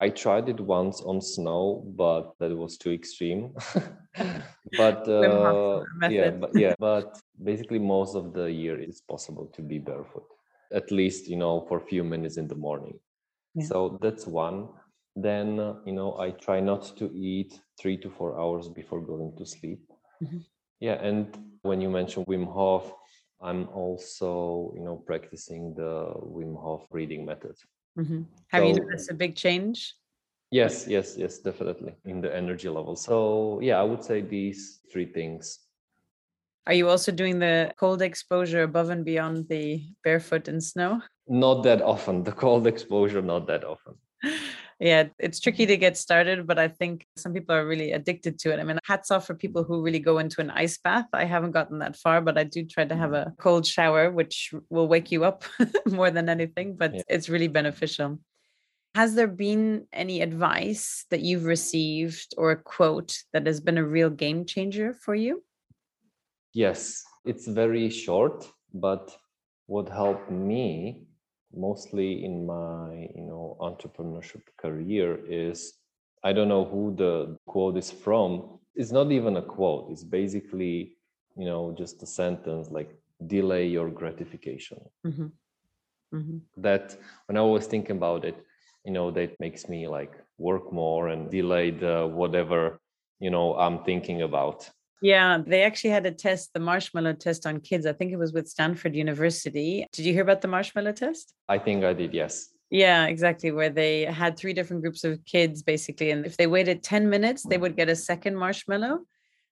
I 0.00 0.08
tried 0.08 0.48
it 0.48 0.60
once 0.60 1.00
on 1.00 1.20
snow, 1.20 1.84
but 1.96 2.32
that 2.40 2.50
was 2.56 2.76
too 2.76 2.90
extreme. 2.90 3.54
but 4.76 5.08
uh, 5.08 5.84
yeah, 6.10 6.30
but 6.30 6.50
yeah, 6.54 6.74
but 6.78 7.18
basically 7.42 7.78
most 7.78 8.16
of 8.16 8.32
the 8.34 8.50
year 8.50 8.78
it's 8.80 9.00
possible 9.00 9.46
to 9.54 9.62
be 9.62 9.78
barefoot 9.78 10.26
at 10.74 10.90
least 10.90 11.28
you 11.28 11.36
know 11.36 11.64
for 11.68 11.78
a 11.78 11.86
few 11.86 12.04
minutes 12.04 12.36
in 12.36 12.48
the 12.48 12.54
morning 12.54 12.98
yeah. 13.54 13.64
so 13.66 13.98
that's 14.00 14.26
one 14.26 14.68
then 15.16 15.56
you 15.84 15.92
know 15.92 16.18
i 16.18 16.30
try 16.30 16.60
not 16.60 16.96
to 16.96 17.10
eat 17.14 17.60
three 17.80 17.96
to 17.96 18.10
four 18.10 18.40
hours 18.40 18.68
before 18.68 19.00
going 19.00 19.32
to 19.36 19.44
sleep 19.44 19.82
mm-hmm. 20.22 20.38
yeah 20.80 20.94
and 20.94 21.38
when 21.62 21.80
you 21.80 21.90
mentioned 21.90 22.26
wim 22.26 22.46
hof 22.50 22.92
i'm 23.42 23.68
also 23.68 24.72
you 24.74 24.82
know 24.82 24.96
practicing 24.96 25.74
the 25.74 26.12
wim 26.36 26.54
hof 26.60 26.88
breathing 26.90 27.26
method 27.26 27.56
mm-hmm. 27.98 28.22
have 28.48 28.62
so, 28.62 28.68
you 28.68 28.74
noticed 28.74 29.10
a 29.10 29.14
big 29.14 29.34
change 29.34 29.94
yes 30.50 30.86
yes 30.86 31.16
yes 31.16 31.38
definitely 31.38 31.94
in 32.06 32.20
the 32.20 32.34
energy 32.34 32.68
level 32.68 32.96
so 32.96 33.58
yeah 33.62 33.78
i 33.78 33.82
would 33.82 34.02
say 34.02 34.20
these 34.20 34.80
three 34.90 35.06
things 35.06 35.58
are 36.66 36.74
you 36.74 36.88
also 36.88 37.12
doing 37.12 37.38
the 37.38 37.72
cold 37.78 38.02
exposure 38.02 38.62
above 38.62 38.90
and 38.90 39.04
beyond 39.04 39.48
the 39.48 39.84
barefoot 40.04 40.48
in 40.48 40.60
snow? 40.60 41.00
Not 41.26 41.62
that 41.64 41.82
often. 41.82 42.22
The 42.22 42.32
cold 42.32 42.66
exposure, 42.66 43.22
not 43.22 43.46
that 43.48 43.64
often. 43.64 43.94
yeah, 44.80 45.04
it's 45.18 45.40
tricky 45.40 45.66
to 45.66 45.76
get 45.76 45.96
started, 45.96 46.46
but 46.46 46.58
I 46.58 46.68
think 46.68 47.06
some 47.16 47.32
people 47.32 47.54
are 47.54 47.66
really 47.66 47.92
addicted 47.92 48.38
to 48.40 48.52
it. 48.52 48.60
I 48.60 48.64
mean, 48.64 48.78
hats 48.84 49.10
off 49.10 49.26
for 49.26 49.34
people 49.34 49.64
who 49.64 49.82
really 49.82 49.98
go 49.98 50.18
into 50.18 50.40
an 50.40 50.50
ice 50.50 50.78
bath. 50.78 51.06
I 51.12 51.24
haven't 51.24 51.52
gotten 51.52 51.80
that 51.80 51.96
far, 51.96 52.20
but 52.20 52.38
I 52.38 52.44
do 52.44 52.64
try 52.64 52.84
to 52.84 52.96
have 52.96 53.10
mm. 53.10 53.26
a 53.26 53.32
cold 53.38 53.66
shower, 53.66 54.10
which 54.10 54.54
will 54.70 54.88
wake 54.88 55.10
you 55.10 55.24
up 55.24 55.44
more 55.86 56.10
than 56.10 56.28
anything, 56.28 56.76
but 56.76 56.94
yeah. 56.94 57.02
it's 57.08 57.28
really 57.28 57.48
beneficial. 57.48 58.20
Has 58.94 59.14
there 59.14 59.28
been 59.28 59.86
any 59.92 60.20
advice 60.20 61.06
that 61.10 61.22
you've 61.22 61.46
received 61.46 62.34
or 62.36 62.50
a 62.50 62.62
quote 62.62 63.16
that 63.32 63.46
has 63.46 63.60
been 63.60 63.78
a 63.78 63.84
real 63.84 64.10
game 64.10 64.44
changer 64.44 64.92
for 64.92 65.14
you? 65.14 65.42
Yes, 66.52 67.04
it's 67.24 67.46
very 67.46 67.88
short, 67.90 68.48
but 68.74 69.16
what 69.66 69.88
helped 69.88 70.30
me 70.30 71.06
mostly 71.54 72.24
in 72.24 72.46
my 72.46 73.08
you 73.14 73.24
know 73.26 73.56
entrepreneurship 73.60 74.42
career 74.56 75.18
is 75.28 75.74
I 76.24 76.32
don't 76.32 76.48
know 76.48 76.64
who 76.64 76.94
the 76.96 77.36
quote 77.46 77.76
is 77.76 77.90
from. 77.90 78.58
It's 78.74 78.92
not 78.92 79.10
even 79.12 79.36
a 79.36 79.42
quote. 79.42 79.90
It's 79.90 80.04
basically 80.04 80.96
you 81.36 81.46
know 81.46 81.74
just 81.76 82.02
a 82.02 82.06
sentence 82.06 82.70
like 82.70 82.90
delay 83.26 83.66
your 83.66 83.90
gratification. 83.90 84.80
Mm-hmm. 85.06 85.26
Mm-hmm. 86.14 86.38
That 86.58 86.96
when 87.26 87.36
I 87.36 87.42
was 87.42 87.66
thinking 87.66 87.96
about 87.96 88.24
it, 88.24 88.36
you 88.84 88.92
know, 88.92 89.10
that 89.12 89.38
makes 89.40 89.68
me 89.68 89.88
like 89.88 90.12
work 90.38 90.72
more 90.72 91.08
and 91.08 91.30
delay 91.30 91.70
the 91.70 92.06
whatever 92.06 92.80
you 93.20 93.30
know 93.30 93.54
I'm 93.54 93.84
thinking 93.84 94.22
about. 94.22 94.68
Yeah, 95.02 95.38
they 95.44 95.64
actually 95.64 95.90
had 95.90 96.06
a 96.06 96.12
test, 96.12 96.52
the 96.54 96.60
marshmallow 96.60 97.14
test 97.14 97.44
on 97.44 97.58
kids. 97.58 97.86
I 97.86 97.92
think 97.92 98.12
it 98.12 98.18
was 98.18 98.32
with 98.32 98.48
Stanford 98.48 98.94
University. 98.94 99.84
Did 99.92 100.06
you 100.06 100.12
hear 100.12 100.22
about 100.22 100.42
the 100.42 100.48
marshmallow 100.48 100.92
test? 100.92 101.34
I 101.48 101.58
think 101.58 101.84
I 101.84 101.92
did, 101.92 102.14
yes. 102.14 102.50
Yeah, 102.70 103.06
exactly. 103.06 103.50
Where 103.50 103.68
they 103.68 104.04
had 104.04 104.36
three 104.38 104.52
different 104.52 104.82
groups 104.82 105.02
of 105.04 105.22
kids 105.24 105.62
basically. 105.62 106.12
And 106.12 106.24
if 106.24 106.36
they 106.36 106.46
waited 106.46 106.82
10 106.82 107.10
minutes, 107.10 107.42
they 107.42 107.58
would 107.58 107.76
get 107.76 107.90
a 107.90 107.96
second 107.96 108.36
marshmallow. 108.36 109.00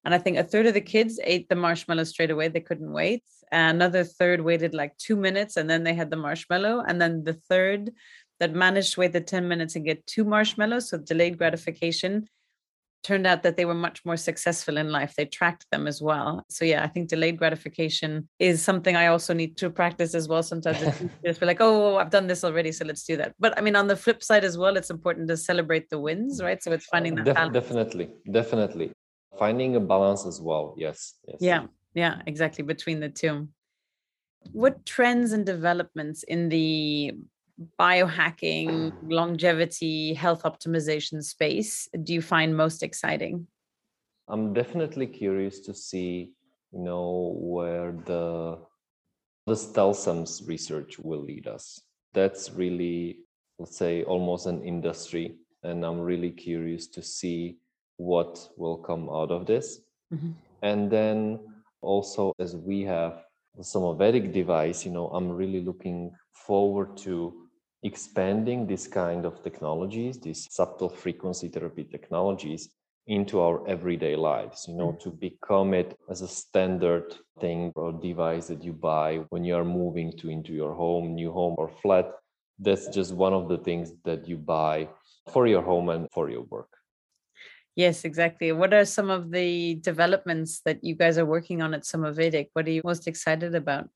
And 0.05 0.15
I 0.15 0.19
think 0.19 0.39
a 0.39 0.45
third 0.45 0.67
of 0.67 0.75
the 0.75 0.81
kids 0.81 1.21
ate 1.25 1.49
the 1.49 1.57
marshmallow 1.57 2.05
straight 2.05 2.31
away. 2.31 2.49
They 2.49 2.61
couldn't 2.61 2.93
wait. 2.93 3.25
Another 3.53 4.05
third 4.05 4.41
waited 4.41 4.73
like 4.73 4.97
two 4.97 5.17
minutes 5.17 5.57
and 5.57 5.69
then 5.69 5.83
they 5.83 5.95
had 5.95 6.11
the 6.11 6.17
marshmallow. 6.17 6.85
And 6.87 7.03
then 7.03 7.25
the 7.25 7.35
third 7.35 7.91
that 8.39 8.55
managed 8.55 8.95
to 8.95 9.01
wait 9.01 9.13
the 9.13 9.21
10 9.21 9.49
minutes 9.49 9.77
and 9.77 9.85
get 9.85 10.07
two 10.07 10.25
marshmallows, 10.25 10.89
so 10.89 10.97
delayed 10.97 11.37
gratification, 11.37 12.27
turned 13.03 13.27
out 13.27 13.43
that 13.43 13.57
they 13.57 13.65
were 13.65 13.75
much 13.75 14.05
more 14.05 14.17
successful 14.17 14.77
in 14.77 14.91
life. 14.91 15.15
They 15.17 15.25
tracked 15.25 15.67
them 15.71 15.87
as 15.87 16.03
well. 16.03 16.45
So 16.49 16.65
yeah, 16.65 16.85
I 16.85 16.89
think 16.89 17.09
delayed 17.09 17.39
gratification 17.39 18.29
is 18.39 18.63
something 18.63 18.97
I 18.97 19.07
also 19.07 19.33
need 19.33 19.57
to 19.59 19.71
practice 19.71 20.15
as 20.15 20.29
well. 20.29 20.43
Sometimes 20.43 20.79
just 21.25 21.41
be 21.41 21.47
like, 21.47 21.61
oh, 21.61 21.71
oh, 21.71 21.95
oh, 21.95 21.97
I've 21.97 22.11
done 22.11 22.27
this 22.27 22.45
already, 22.45 22.73
so 22.73 22.85
let's 22.85 23.05
do 23.05 23.17
that. 23.17 23.35
But 23.39 23.57
I 23.59 23.63
mean, 23.63 23.77
on 23.77 23.87
the 23.87 23.97
flip 23.97 24.23
side 24.23 24.45
as 24.45 24.59
well, 24.59 24.77
it's 24.77 24.91
important 24.91 25.29
to 25.29 25.37
celebrate 25.37 25.89
the 25.91 25.99
wins, 25.99 26.41
mm. 26.41 26.45
right? 26.45 26.63
So 26.63 26.73
it's 26.73 26.87
finding 26.87 27.15
that 27.17 27.25
Def- 27.25 27.53
definitely, 27.53 28.11
definitely 28.31 28.93
finding 29.39 29.77
a 29.77 29.81
balance 29.81 30.27
as 30.27 30.41
well. 30.41 30.75
Yes, 30.77 31.15
yes. 31.27 31.39
Yeah, 31.41 31.67
yeah, 31.95 32.23
exactly 32.27 32.65
between 32.65 33.01
the 33.01 33.09
two. 33.09 33.49
What 34.53 34.85
trends 34.87 35.33
and 35.33 35.45
developments 35.45 36.23
in 36.23 36.49
the 36.49 37.13
biohacking, 37.79 38.93
longevity, 39.03 40.15
health 40.15 40.43
optimization 40.43 41.23
space 41.23 41.89
do 42.03 42.15
you 42.15 42.23
find 42.23 42.57
most 42.57 42.83
exciting? 42.83 43.47
I'm 44.29 44.53
definitely 44.55 45.07
curious 45.07 45.61
to 45.61 45.75
see, 45.75 46.33
you 46.73 46.79
know, 46.79 47.35
where 47.37 47.93
the 48.07 48.59
the 49.47 49.57
stem 49.57 49.93
cells 49.95 50.43
research 50.47 50.99
will 50.99 51.23
lead 51.23 51.49
us. 51.49 51.81
That's 52.13 52.53
really, 52.53 53.21
let's 53.59 53.77
say, 53.77 54.05
almost 54.05 54.47
an 54.47 54.63
industry, 54.63 55.37
and 55.65 55.85
I'm 55.85 56.01
really 56.01 56.31
curious 56.31 56.87
to 56.89 57.03
see 57.03 57.59
what 57.97 58.49
will 58.57 58.79
come 58.79 59.09
out 59.11 59.31
of 59.31 59.47
this. 59.47 59.81
Mm-hmm. 60.15 60.31
And 60.63 60.91
then 60.91 61.41
also, 61.81 62.33
as 62.39 62.55
we 62.55 62.83
have 62.83 63.25
the 63.57 63.63
Somavedic 63.63 64.33
device, 64.33 64.87
you 64.87 64.93
know, 64.93 65.09
I'm 65.09 65.31
really 65.31 65.61
looking 65.61 66.13
forward 66.33 66.97
to 66.99 67.49
expanding 67.83 68.67
this 68.67 68.87
kind 68.87 69.25
of 69.25 69.43
technologies, 69.43 70.19
these 70.19 70.47
subtle 70.51 70.89
frequency 70.89 71.49
therapy 71.49 71.85
technologies, 71.85 72.69
into 73.07 73.41
our 73.41 73.67
everyday 73.67 74.15
lives, 74.15 74.67
you 74.69 74.75
know, 74.75 74.93
mm. 74.93 75.01
to 75.01 75.11
become 75.11 75.75
it 75.75 75.99
as 76.09 76.23
a 76.23 76.29
standard 76.29 77.13
thing 77.41 77.73
or 77.75 77.93
device 77.93 78.47
that 78.47 78.63
you 78.63 78.73
buy 78.73 79.17
when 79.31 79.45
you 79.45 79.57
are 79.57 79.65
moving 79.65 80.17
to 80.17 80.29
into 80.29 80.53
your 80.53 80.75
home, 80.75 81.15
new 81.15 81.33
home 81.33 81.57
or 81.59 81.69
flat. 81.83 82.07
That's 82.59 82.87
just 82.89 83.13
one 83.13 83.33
of 83.33 83.49
the 83.49 83.59
things 83.59 83.93
that 84.05 84.29
you 84.29 84.37
buy 84.37 84.89
for 85.33 85.49
your 85.49 85.63
home 85.63 85.89
and 85.89 86.07
for 86.13 86.31
your 86.31 86.43
work. 86.43 86.69
Yes, 87.75 88.05
exactly. 88.05 88.53
What 88.53 88.75
are 88.75 88.85
some 88.85 89.11
of 89.11 89.31
the 89.31 89.77
developments 89.77 90.61
that 90.65 90.85
you 90.85 90.95
guys 90.95 91.19
are 91.19 91.27
working 91.27 91.63
on 91.63 91.73
at 91.75 91.83
Somavedic? 91.83 92.51
What 92.53 92.67
are 92.67 92.71
you 92.71 92.83
most 92.85 93.09
excited 93.09 93.55
about? 93.55 93.89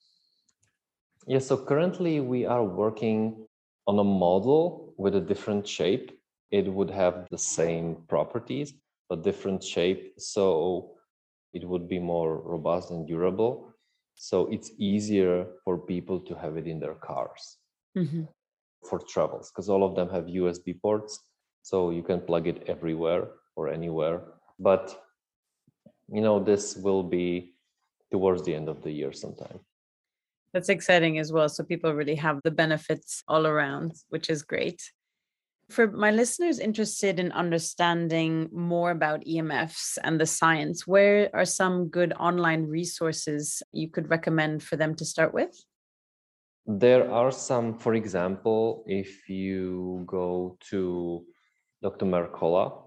Yeah, 1.27 1.41
so 1.41 1.57
currently 1.57 2.21
we 2.21 2.47
are 2.47 2.65
working 2.65 3.47
on 3.87 3.99
a 3.99 4.05
model 4.05 4.95
with 4.97 5.15
a 5.15 5.21
different 5.21 5.67
shape. 5.67 6.11
It 6.51 6.67
would 6.67 6.91
have 6.91 7.27
the 7.31 7.39
same 7.39 7.97
properties, 8.09 8.75
but 9.09 9.23
different 9.23 9.63
shape. 9.63 10.15
So 10.19 10.93
it 11.53 11.67
would 11.67 11.89
be 11.89 11.99
more 11.99 12.39
robust 12.39 12.91
and 12.91 13.07
durable. 13.07 13.75
So 14.15 14.47
it's 14.47 14.71
easier 14.79 15.47
for 15.65 15.79
people 15.79 16.21
to 16.21 16.35
have 16.35 16.57
it 16.57 16.67
in 16.67 16.79
their 16.79 16.95
cars 16.95 17.59
mm-hmm. 17.97 18.23
for 18.89 19.01
travels 19.01 19.51
because 19.51 19.69
all 19.69 19.85
of 19.85 19.97
them 19.97 20.09
have 20.11 20.25
USB 20.27 20.81
ports. 20.81 21.21
So 21.63 21.91
you 21.91 22.03
can 22.03 22.21
plug 22.21 22.47
it 22.47 22.65
everywhere 22.69 23.29
or 23.57 23.69
anywhere. 23.69 24.23
But 24.59 25.01
you 26.09 26.21
know, 26.21 26.39
this 26.39 26.77
will 26.77 27.03
be 27.03 27.55
towards 28.13 28.43
the 28.45 28.55
end 28.55 28.69
of 28.69 28.83
the 28.83 28.93
year 28.93 29.13
sometime. 29.13 29.59
That's 30.55 30.69
exciting 30.69 31.19
as 31.19 31.33
well. 31.33 31.49
So 31.49 31.65
people 31.65 31.93
really 31.93 32.15
have 32.15 32.41
the 32.45 32.53
benefits 32.53 33.25
all 33.27 33.45
around, 33.45 33.93
which 34.09 34.31
is 34.31 34.45
great. 34.45 34.81
For 35.69 35.91
my 35.91 36.13
listeners 36.13 36.61
interested 36.61 37.19
in 37.19 37.33
understanding 37.33 38.49
more 38.53 38.93
about 38.93 39.25
EMFs 39.25 39.99
and 40.05 40.21
the 40.21 40.27
science, 40.27 40.87
where 40.87 41.29
are 41.35 41.45
some 41.45 41.89
good 41.89 42.13
online 42.21 42.67
resources 42.67 43.65
you 43.73 43.91
could 43.91 44.09
recommend 44.09 44.63
for 44.63 44.77
them 44.77 44.95
to 44.95 45.05
start 45.05 45.35
with? 45.35 45.53
There 46.67 47.11
are 47.11 47.33
some, 47.33 47.77
for 47.77 47.95
example, 47.95 48.85
if 48.87 49.29
you 49.29 50.05
go 50.07 50.57
to 50.71 51.25
Dr. 51.83 52.07
Mercola, 52.07 52.81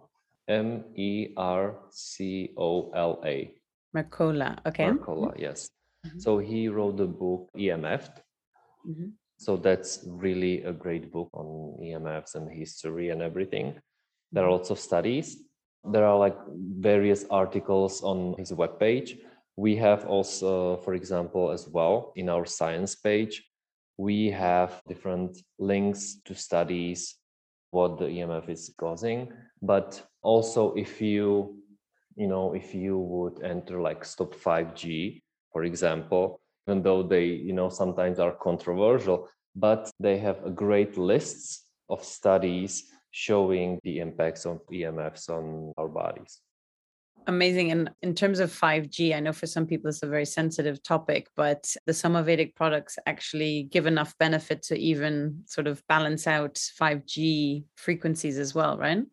M 0.47 0.85
E 0.95 1.33
R 1.35 1.75
C 1.89 2.53
O 2.57 2.91
L 2.91 3.21
A. 3.25 3.51
Mercola, 3.93 4.57
okay. 4.65 4.85
Mercola, 4.85 5.37
yes. 5.37 5.69
Mm-hmm. 6.07 6.19
So 6.19 6.39
he 6.39 6.67
wrote 6.67 6.97
the 6.97 7.07
book 7.07 7.49
EMF. 7.57 8.09
Mm-hmm. 8.87 9.09
So 9.37 9.55
that's 9.57 10.03
really 10.07 10.63
a 10.63 10.73
great 10.73 11.11
book 11.11 11.29
on 11.33 11.77
EMFs 11.81 12.35
and 12.35 12.51
history 12.51 13.09
and 13.09 13.21
everything. 13.21 13.75
There 14.31 14.45
are 14.45 14.51
lots 14.51 14.69
of 14.71 14.79
studies. 14.79 15.37
There 15.83 16.05
are 16.05 16.17
like 16.17 16.35
various 16.79 17.25
articles 17.29 18.01
on 18.01 18.35
his 18.37 18.51
webpage. 18.51 19.19
We 19.55 19.75
have 19.77 20.05
also, 20.05 20.77
for 20.77 20.93
example, 20.95 21.51
as 21.51 21.67
well 21.67 22.13
in 22.15 22.29
our 22.29 22.45
science 22.45 22.95
page, 22.95 23.43
we 23.97 24.29
have 24.29 24.81
different 24.87 25.37
links 25.59 26.17
to 26.25 26.35
studies 26.35 27.15
what 27.71 27.97
the 27.97 28.05
EMF 28.05 28.49
is 28.49 28.73
causing. 28.77 29.31
But 29.61 30.01
also 30.21 30.73
if 30.73 31.01
you, 31.01 31.57
you 32.15 32.27
know, 32.27 32.53
if 32.53 32.73
you 32.73 32.97
would 32.97 33.43
enter 33.43 33.81
like 33.81 34.05
stop 34.05 34.33
5G, 34.35 35.21
for 35.51 35.63
example, 35.63 36.39
even 36.67 36.81
though 36.81 37.03
they, 37.03 37.25
you 37.25 37.53
know, 37.53 37.69
sometimes 37.69 38.19
are 38.19 38.33
controversial, 38.33 39.29
but 39.55 39.89
they 39.99 40.17
have 40.17 40.43
a 40.45 40.49
great 40.49 40.97
lists 40.97 41.63
of 41.89 42.03
studies 42.03 42.83
showing 43.11 43.79
the 43.83 43.99
impacts 43.99 44.45
of 44.45 44.59
EMFs 44.71 45.29
on 45.29 45.73
our 45.77 45.87
bodies. 45.87 46.41
Amazing. 47.25 47.71
And 47.71 47.89
in 48.01 48.13
terms 48.15 48.39
of 48.39 48.51
5G, 48.51 49.13
I 49.13 49.19
know 49.19 49.33
for 49.33 49.47
some 49.47 49.65
people 49.65 49.89
it's 49.89 50.03
a 50.03 50.07
very 50.07 50.25
sensitive 50.25 50.81
topic, 50.81 51.27
but 51.35 51.75
the 51.85 51.91
Somavedic 51.91 52.55
products 52.55 52.97
actually 53.05 53.63
give 53.63 53.85
enough 53.85 54.17
benefit 54.17 54.61
to 54.63 54.77
even 54.77 55.43
sort 55.45 55.67
of 55.67 55.83
balance 55.89 56.25
out 56.27 56.55
5G 56.55 57.65
frequencies 57.75 58.37
as 58.37 58.55
well, 58.55 58.77
right? 58.77 59.03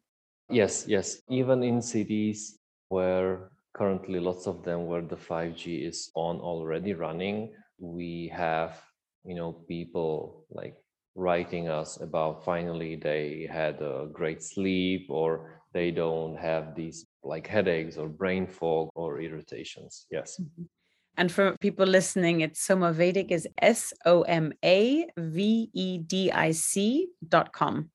Yes, 0.49 0.85
yes. 0.87 1.23
Even 1.29 1.63
in 1.65 1.83
cities 1.83 2.59
where 2.89 3.51
currently 3.75 4.21
lots 4.21 4.47
of 4.47 4.65
them 4.65 4.87
where 4.87 5.03
the 5.03 5.17
5G 5.17 5.87
is 5.87 6.11
on 6.15 6.39
already 6.39 6.95
running, 6.95 7.53
we 7.79 8.33
have, 8.35 8.81
you 9.25 9.35
know, 9.35 9.53
people 9.53 10.47
like 10.51 10.77
writing 11.17 11.69
us 11.69 12.01
about 12.01 12.45
finally 12.45 12.97
they 12.97 13.49
had 13.51 13.81
a 13.81 14.09
great 14.13 14.43
sleep 14.43 15.07
or 15.09 15.61
they 15.73 15.91
don't 15.91 16.37
have 16.37 16.75
these 16.75 17.07
like 17.23 17.47
headaches 17.47 17.97
or 17.97 18.09
brain 18.09 18.47
fog 18.47 18.89
or 18.95 19.21
irritations. 19.21 20.07
Yes. 20.11 20.39
Mm-hmm. 20.41 20.65
And 21.17 21.31
for 21.31 21.57
people 21.61 21.87
listening, 21.87 22.41
it's 22.41 22.67
Somavedic 22.67 23.31
is 23.31 23.47
S 23.63 23.93
O 24.05 24.23
M 24.23 24.53
A 24.65 25.07
V 25.17 25.71
E 25.73 25.99
D 25.99 26.33
I 26.33 26.51
C 26.51 27.09
dot 27.29 27.53
com. 27.53 27.91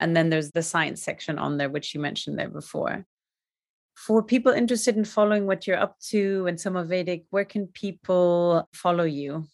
And 0.00 0.16
then 0.16 0.30
there's 0.30 0.50
the 0.50 0.62
science 0.62 1.02
section 1.02 1.38
on 1.38 1.58
there, 1.58 1.68
which 1.68 1.94
you 1.94 2.00
mentioned 2.00 2.38
there 2.38 2.48
before. 2.48 3.06
For 3.94 4.22
people 4.22 4.52
interested 4.52 4.96
in 4.96 5.04
following 5.04 5.46
what 5.46 5.66
you're 5.66 5.78
up 5.78 5.98
to 6.10 6.46
and 6.46 6.58
Somavedic, 6.58 7.24
where 7.30 7.44
can 7.44 7.68
people 7.68 8.68
follow 8.72 9.04
you? 9.04 9.46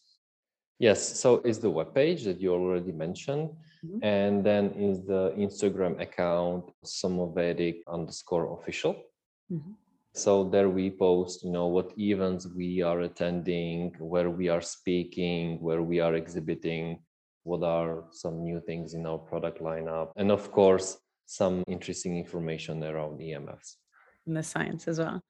Yes, 0.79 1.21
so 1.21 1.41
is 1.45 1.59
the 1.59 1.71
webpage 1.71 2.25
that 2.25 2.41
you 2.41 2.53
already 2.53 2.93
mentioned. 2.93 3.51
Mm-hmm. 3.85 4.05
And 4.05 4.45
then 4.45 4.71
is 4.73 5.05
the 5.07 5.33
Instagram 5.39 6.01
account 6.01 6.71
Somavedic 6.85 7.81
underscore 7.87 8.59
official. 8.59 8.95
Mm-hmm. 9.53 9.73
So 10.13 10.45
there 10.45 10.69
we 10.69 10.91
post, 10.91 11.45
you 11.45 11.51
know, 11.51 11.69
what 11.69 11.97
events 11.99 12.47
we 12.47 12.83
are 12.83 13.01
attending, 13.01 13.95
where 13.99 14.29
we 14.29 14.49
are 14.49 14.61
speaking, 14.61 15.61
where 15.61 15.83
we 15.83 16.01
are 16.01 16.15
exhibiting, 16.15 16.99
what 17.45 17.63
are 17.63 18.05
some 18.11 18.43
new 18.43 18.61
things 18.61 18.95
in 18.95 19.07
our 19.07 19.19
product 19.19 19.63
lineup, 19.63 20.11
and 20.17 20.31
of 20.31 20.51
course, 20.51 20.99
some 21.27 21.63
interesting 21.69 22.19
information 22.19 22.83
around 22.83 23.21
EMFs. 23.21 23.77
The 24.35 24.43
science 24.43 24.87
as 24.89 24.99
well. 24.99 25.21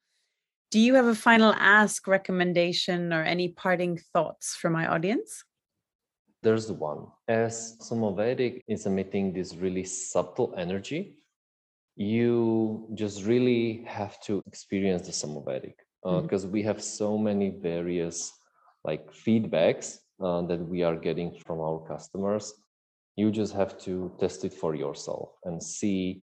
Do 0.71 0.79
you 0.79 0.95
have 0.95 1.07
a 1.07 1.15
final 1.15 1.53
ask, 1.55 2.07
recommendation, 2.07 3.13
or 3.13 3.23
any 3.23 3.49
parting 3.49 3.99
thoughts 4.13 4.55
for 4.55 4.71
my 4.71 4.87
audience? 4.87 5.43
There's 6.43 6.71
one. 6.71 7.07
As 7.27 7.77
Somavedic 7.81 8.63
is 8.69 8.87
emitting 8.87 9.33
this 9.33 9.55
really 9.57 9.85
subtle 9.85 10.55
energy, 10.57 11.17
you 11.97 12.89
just 12.95 13.25
really 13.25 13.85
have 13.87 14.21
to 14.23 14.43
experience 14.47 15.07
the 15.07 15.13
Somavedic 15.13 15.75
because 16.03 16.45
uh, 16.45 16.47
mm-hmm. 16.47 16.53
we 16.53 16.63
have 16.63 16.83
so 16.83 17.19
many 17.19 17.51
various 17.51 18.33
like 18.85 19.13
feedbacks 19.13 19.99
uh, 20.23 20.43
that 20.43 20.61
we 20.61 20.83
are 20.83 20.97
getting 20.97 21.35
from 21.47 21.61
our 21.61 21.81
customers. 21.87 22.55
You 23.17 23.31
just 23.31 23.53
have 23.55 23.77
to 23.81 24.13
test 24.19 24.45
it 24.45 24.55
for 24.55 24.75
yourself 24.75 25.33
and 25.45 25.63
see 25.63 26.23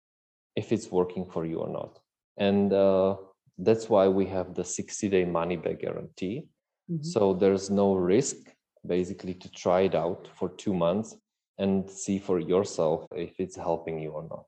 if 0.56 0.72
it's 0.72 0.90
working 0.90 1.26
for 1.26 1.46
you 1.46 1.58
or 1.60 1.70
not. 1.70 2.00
And 2.38 2.74
uh, 2.74 3.16
that's 3.58 3.90
why 3.90 4.08
we 4.08 4.26
have 4.28 4.54
the 4.54 4.64
60 4.64 5.10
day 5.10 5.26
money 5.26 5.56
back 5.56 5.80
guarantee. 5.80 6.44
Mm-hmm. 6.90 7.04
So 7.04 7.34
there's 7.34 7.70
no 7.70 7.96
risk 7.96 8.38
basically 8.86 9.34
to 9.34 9.52
try 9.52 9.82
it 9.82 9.96
out 9.96 10.30
for 10.36 10.50
two 10.50 10.74
months 10.74 11.16
and 11.58 11.90
see 11.90 12.20
for 12.20 12.40
yourself 12.40 13.08
if 13.16 13.40
it's 13.40 13.56
helping 13.56 14.00
you 14.00 14.12
or 14.12 14.24
not. 14.30 14.46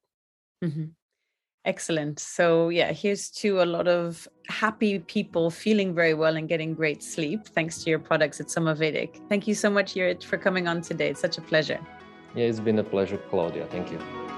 Mm-hmm. 0.64 0.86
Excellent. 1.66 2.20
So, 2.20 2.70
yeah, 2.70 2.94
here's 2.94 3.30
to 3.32 3.62
a 3.62 3.66
lot 3.66 3.88
of 3.88 4.28
happy 4.48 5.00
people 5.00 5.50
feeling 5.50 5.94
very 5.94 6.14
well 6.14 6.38
and 6.38 6.48
getting 6.48 6.74
great 6.74 7.04
sleep 7.04 7.48
thanks 7.48 7.84
to 7.84 7.90
your 7.90 8.00
products 8.00 8.40
at 8.40 8.48
Somavedic. 8.48 9.28
Thank 9.28 9.48
you 9.48 9.54
so 9.54 9.70
much, 9.70 9.96
Juraj, 9.96 10.24
for 10.24 10.38
coming 10.38 10.68
on 10.68 10.82
today. 10.82 11.10
It's 11.10 11.20
such 11.20 11.38
a 11.38 11.42
pleasure. 11.42 11.80
Yeah, 12.34 12.46
it's 12.46 12.62
been 12.62 12.80
a 12.80 12.84
pleasure, 12.84 13.18
Claudia. 13.30 13.66
Thank 13.66 13.92
you. 13.92 14.29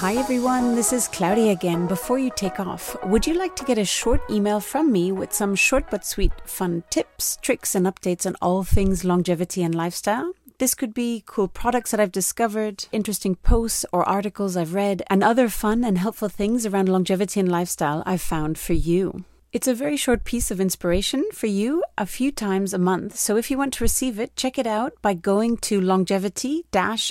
Hi 0.00 0.14
everyone, 0.14 0.76
this 0.76 0.94
is 0.94 1.08
Claudia 1.08 1.52
again. 1.52 1.86
Before 1.86 2.18
you 2.18 2.30
take 2.34 2.58
off, 2.58 2.96
would 3.04 3.26
you 3.26 3.34
like 3.34 3.54
to 3.56 3.66
get 3.66 3.76
a 3.76 3.84
short 3.84 4.22
email 4.30 4.58
from 4.58 4.90
me 4.90 5.12
with 5.12 5.30
some 5.30 5.54
short 5.54 5.90
but 5.90 6.06
sweet 6.06 6.32
fun 6.46 6.84
tips, 6.88 7.36
tricks, 7.42 7.74
and 7.74 7.84
updates 7.84 8.24
on 8.24 8.34
all 8.40 8.64
things 8.64 9.04
longevity 9.04 9.62
and 9.62 9.74
lifestyle? 9.74 10.32
This 10.56 10.74
could 10.74 10.94
be 10.94 11.22
cool 11.26 11.48
products 11.48 11.90
that 11.90 12.00
I've 12.00 12.12
discovered, 12.12 12.86
interesting 12.92 13.34
posts 13.34 13.84
or 13.92 14.02
articles 14.08 14.56
I've 14.56 14.72
read, 14.72 15.02
and 15.10 15.22
other 15.22 15.50
fun 15.50 15.84
and 15.84 15.98
helpful 15.98 16.30
things 16.30 16.64
around 16.64 16.88
longevity 16.88 17.38
and 17.38 17.52
lifestyle 17.52 18.02
I've 18.06 18.22
found 18.22 18.56
for 18.56 18.72
you. 18.72 19.26
It's 19.52 19.66
a 19.66 19.74
very 19.74 19.96
short 19.96 20.22
piece 20.22 20.52
of 20.52 20.60
inspiration 20.60 21.24
for 21.32 21.48
you 21.48 21.82
a 21.98 22.06
few 22.06 22.30
times 22.30 22.72
a 22.72 22.78
month. 22.78 23.16
So 23.16 23.36
if 23.36 23.50
you 23.50 23.58
want 23.58 23.72
to 23.74 23.84
receive 23.84 24.20
it, 24.20 24.36
check 24.36 24.58
it 24.58 24.66
out 24.66 24.92
by 25.02 25.14
going 25.14 25.56
to 25.68 25.80
longevity 25.80 26.66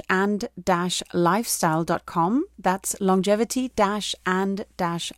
and 0.09 0.47
lifestyle.com. 1.13 2.45
That's 2.57 2.95
longevity 3.01 3.71
and 4.25 4.65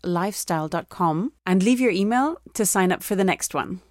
lifestyle.com 0.04 1.34
and 1.46 1.64
leave 1.64 1.80
your 1.80 1.92
email 1.92 2.38
to 2.56 2.66
sign 2.66 2.92
up 2.92 3.04
for 3.04 3.16
the 3.16 3.24
next 3.24 3.54
one. 3.54 3.82